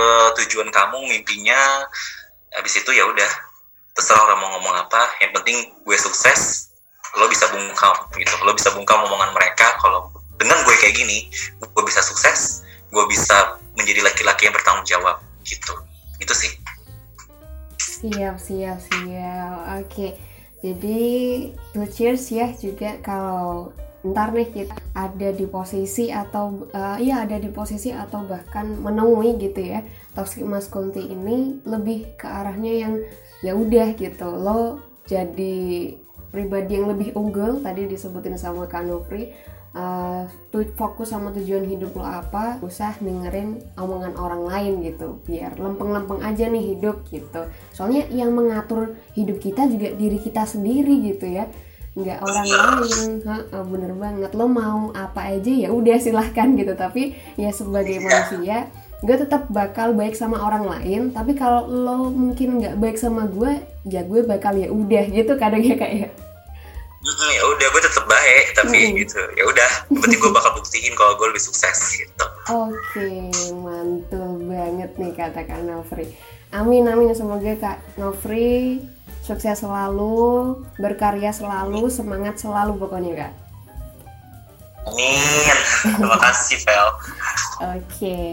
tujuan 0.44 0.70
kamu 0.70 1.10
mimpinya 1.10 1.90
habis 2.56 2.74
itu 2.80 2.92
ya 2.92 3.08
udah 3.08 3.32
terserah 3.96 4.24
orang 4.28 4.40
mau 4.40 4.50
ngomong 4.58 4.76
apa 4.88 5.02
yang 5.20 5.32
penting 5.36 5.72
gue 5.84 5.98
sukses 6.00 6.72
lo 7.20 7.28
bisa 7.28 7.44
bungkam 7.52 7.96
gitu. 8.16 8.32
Lo 8.48 8.56
bisa 8.56 8.72
bungkam 8.72 9.04
omongan 9.04 9.36
mereka 9.36 9.76
kalau 9.84 10.08
dengan 10.40 10.58
gue 10.64 10.76
kayak 10.80 10.96
gini 10.96 11.28
gue 11.60 11.84
bisa 11.84 12.00
sukses 12.00 12.64
gue 12.92 13.04
bisa 13.08 13.60
menjadi 13.76 14.04
laki-laki 14.04 14.48
yang 14.48 14.56
bertanggung 14.56 14.88
jawab 14.88 15.20
gitu. 15.44 15.76
Itu 16.24 16.32
sih. 16.32 16.52
Siap 17.80 18.40
siap 18.40 18.80
siap. 18.80 19.56
Oke 19.84 20.32
jadi 20.62 21.02
to 21.74 21.90
cheers 21.90 22.30
ya 22.30 22.54
juga 22.54 23.02
kalau 23.02 23.74
ntar 24.02 24.34
nih 24.34 24.50
kita 24.50 24.76
ada 24.98 25.30
di 25.30 25.46
posisi 25.46 26.10
atau 26.10 26.66
uh, 26.74 26.98
ya 26.98 27.22
ada 27.22 27.38
di 27.38 27.54
posisi 27.54 27.94
atau 27.94 28.26
bahkan 28.26 28.66
menemui 28.82 29.38
gitu 29.38 29.62
ya 29.62 29.86
toxic 30.18 30.42
masculinity 30.42 31.14
ini 31.14 31.62
lebih 31.70 32.18
ke 32.18 32.26
arahnya 32.26 32.74
yang 32.88 32.94
ya 33.46 33.54
udah 33.54 33.94
gitu. 33.94 34.28
Lo 34.34 34.82
jadi 35.06 35.94
pribadi 36.34 36.82
yang 36.82 36.90
lebih 36.90 37.14
unggul 37.14 37.62
tadi 37.62 37.86
disebutin 37.86 38.40
sama 38.42 38.66
Kak 38.66 38.88
Nufri 38.90 39.30
uh, 39.76 40.26
fokus 40.76 41.12
sama 41.12 41.30
tujuan 41.36 41.68
hidup 41.68 41.96
lo 41.96 42.06
apa 42.08 42.58
usah 42.64 42.96
dengerin 42.98 43.60
omongan 43.76 44.16
orang 44.16 44.44
lain 44.48 44.74
gitu 44.82 45.20
biar 45.28 45.60
lempeng-lempeng 45.60 46.26
aja 46.26 46.48
nih 46.48 46.76
hidup 46.76 47.06
gitu. 47.12 47.46
Soalnya 47.76 48.08
yang 48.10 48.34
mengatur 48.34 48.98
hidup 49.14 49.38
kita 49.38 49.68
juga 49.70 49.94
diri 49.94 50.18
kita 50.18 50.48
sendiri 50.48 51.06
gitu 51.06 51.28
ya 51.28 51.46
nggak 51.92 52.24
orang 52.24 52.46
lain. 52.48 53.10
Ha, 53.28 53.36
bener 53.68 53.92
banget. 54.00 54.32
Lo 54.32 54.48
mau 54.48 54.96
apa 54.96 55.36
aja 55.36 55.52
ya 55.52 55.70
udah 55.76 55.98
silahkan 56.00 56.48
gitu. 56.56 56.74
Tapi 56.76 57.16
ya 57.36 57.52
sebagai 57.52 58.00
manusia 58.00 58.72
gue 59.02 59.16
tetap 59.18 59.50
bakal 59.52 59.92
baik 59.92 60.16
sama 60.16 60.40
orang 60.40 60.64
lain. 60.64 61.02
Tapi 61.12 61.36
kalau 61.36 61.68
lo 61.68 62.08
mungkin 62.14 62.64
nggak 62.64 62.80
baik 62.80 62.96
sama 62.96 63.28
gue 63.28 63.60
ya 63.90 64.08
gue 64.08 64.24
bakal 64.24 64.56
ya 64.56 64.72
udah 64.72 65.04
gitu 65.12 65.36
kadang 65.36 65.64
ya 65.66 65.76
kayak 65.76 66.16
mm, 67.02 67.30
ya 67.34 67.44
udah 67.50 67.68
gue 67.74 67.82
tetap 67.84 68.06
baik 68.08 68.46
tapi 68.56 68.78
mm. 68.88 68.92
gitu. 69.04 69.20
Ya 69.36 69.44
udah 69.44 69.70
berarti 69.92 70.16
gue 70.16 70.32
bakal 70.32 70.52
buktiin 70.64 70.94
kalau 70.96 71.20
gue 71.20 71.28
lebih 71.36 71.44
sukses 71.44 71.78
gitu. 72.00 72.26
Oke 72.48 72.72
okay, 72.96 73.28
mantul 73.52 74.48
banget 74.48 74.92
nih 74.96 75.12
kata 75.12 75.44
kak 75.44 75.60
Nofri. 75.68 76.08
Amin 76.56 76.88
amin 76.88 77.12
semoga 77.12 77.52
kak 77.60 77.84
Nofri 78.00 78.80
sukses 79.22 79.62
selalu, 79.62 80.58
berkarya 80.82 81.30
selalu, 81.32 81.88
semangat 81.94 82.42
selalu 82.42 82.78
pokoknya 82.82 83.14
kak. 83.26 83.34
Amin. 84.90 85.58
Terima 85.98 86.18
kasih 86.18 86.58
Vel. 86.66 86.88
Oke, 86.90 86.98
okay. 87.86 88.30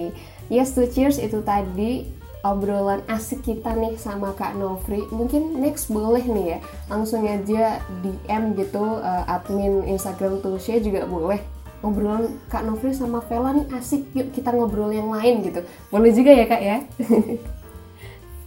yes 0.48 0.72
to 0.72 0.88
cheers 0.88 1.20
itu 1.20 1.44
tadi 1.44 2.08
obrolan 2.40 3.04
asik 3.10 3.44
kita 3.44 3.76
nih 3.76 4.00
sama 4.00 4.32
Kak 4.32 4.56
Novri. 4.56 5.04
Mungkin 5.12 5.60
next 5.60 5.92
boleh 5.92 6.24
nih 6.24 6.56
ya, 6.56 6.58
langsung 6.88 7.28
aja 7.28 7.82
DM 8.00 8.56
gitu 8.56 8.80
uh, 8.80 9.24
admin 9.28 9.84
Instagram 9.84 10.40
Tusya 10.40 10.80
juga 10.80 11.04
boleh. 11.04 11.40
Obrolan 11.84 12.40
Kak 12.50 12.66
Novri 12.66 12.90
sama 12.90 13.22
Vela 13.28 13.54
nih 13.54 13.68
asik, 13.76 14.02
yuk 14.16 14.34
kita 14.34 14.50
ngobrol 14.50 14.90
yang 14.90 15.12
lain 15.12 15.46
gitu. 15.46 15.60
Boleh 15.92 16.10
juga 16.10 16.32
ya 16.34 16.46
Kak 16.48 16.62
ya? 16.64 16.78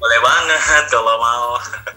Boleh 0.02 0.20
banget 0.26 0.84
kalau 0.90 1.16
mau. 1.22 1.50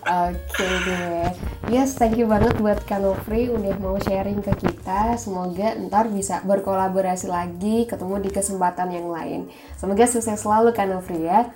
Oke 0.05 0.37
okay, 0.61 0.75
deh. 0.85 1.29
Yes, 1.73 1.97
thank 1.97 2.21
you 2.21 2.29
banget 2.29 2.53
buat 2.61 2.85
Kanofri 2.85 3.49
udah 3.49 3.81
mau 3.81 3.97
sharing 3.97 4.45
ke 4.45 4.53
kita. 4.61 5.17
Semoga 5.17 5.73
ntar 5.89 6.13
bisa 6.13 6.45
berkolaborasi 6.45 7.33
lagi, 7.33 7.89
ketemu 7.89 8.21
di 8.21 8.29
kesempatan 8.29 8.93
yang 8.93 9.09
lain. 9.09 9.49
Semoga 9.81 10.05
sukses 10.05 10.37
selalu 10.37 10.77
Kanofri 10.77 11.25
ya. 11.25 11.49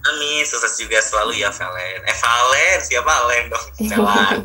Amin, 0.00 0.44
sukses 0.44 0.76
juga 0.76 1.00
selalu 1.00 1.40
ya 1.40 1.48
Valen. 1.48 2.00
Eh 2.04 2.16
Valen, 2.20 2.78
siapa 2.84 3.08
Valen 3.08 3.44
dong? 3.48 3.66
Oke, 3.80 4.44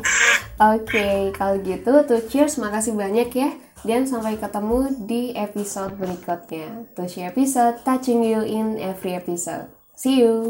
okay, 0.56 1.18
kalau 1.36 1.60
gitu 1.60 1.92
tuh 2.08 2.20
cheers, 2.28 2.56
makasih 2.56 2.96
banyak 2.96 3.28
ya. 3.36 3.52
Dan 3.84 4.08
sampai 4.08 4.40
ketemu 4.40 4.88
di 5.04 5.36
episode 5.36 5.96
berikutnya. 6.00 6.88
Tuh 6.96 7.08
episode 7.20 7.84
touching 7.84 8.24
you 8.24 8.40
in 8.40 8.80
every 8.80 9.12
episode. 9.12 9.68
See 9.96 10.20
you. 10.20 10.44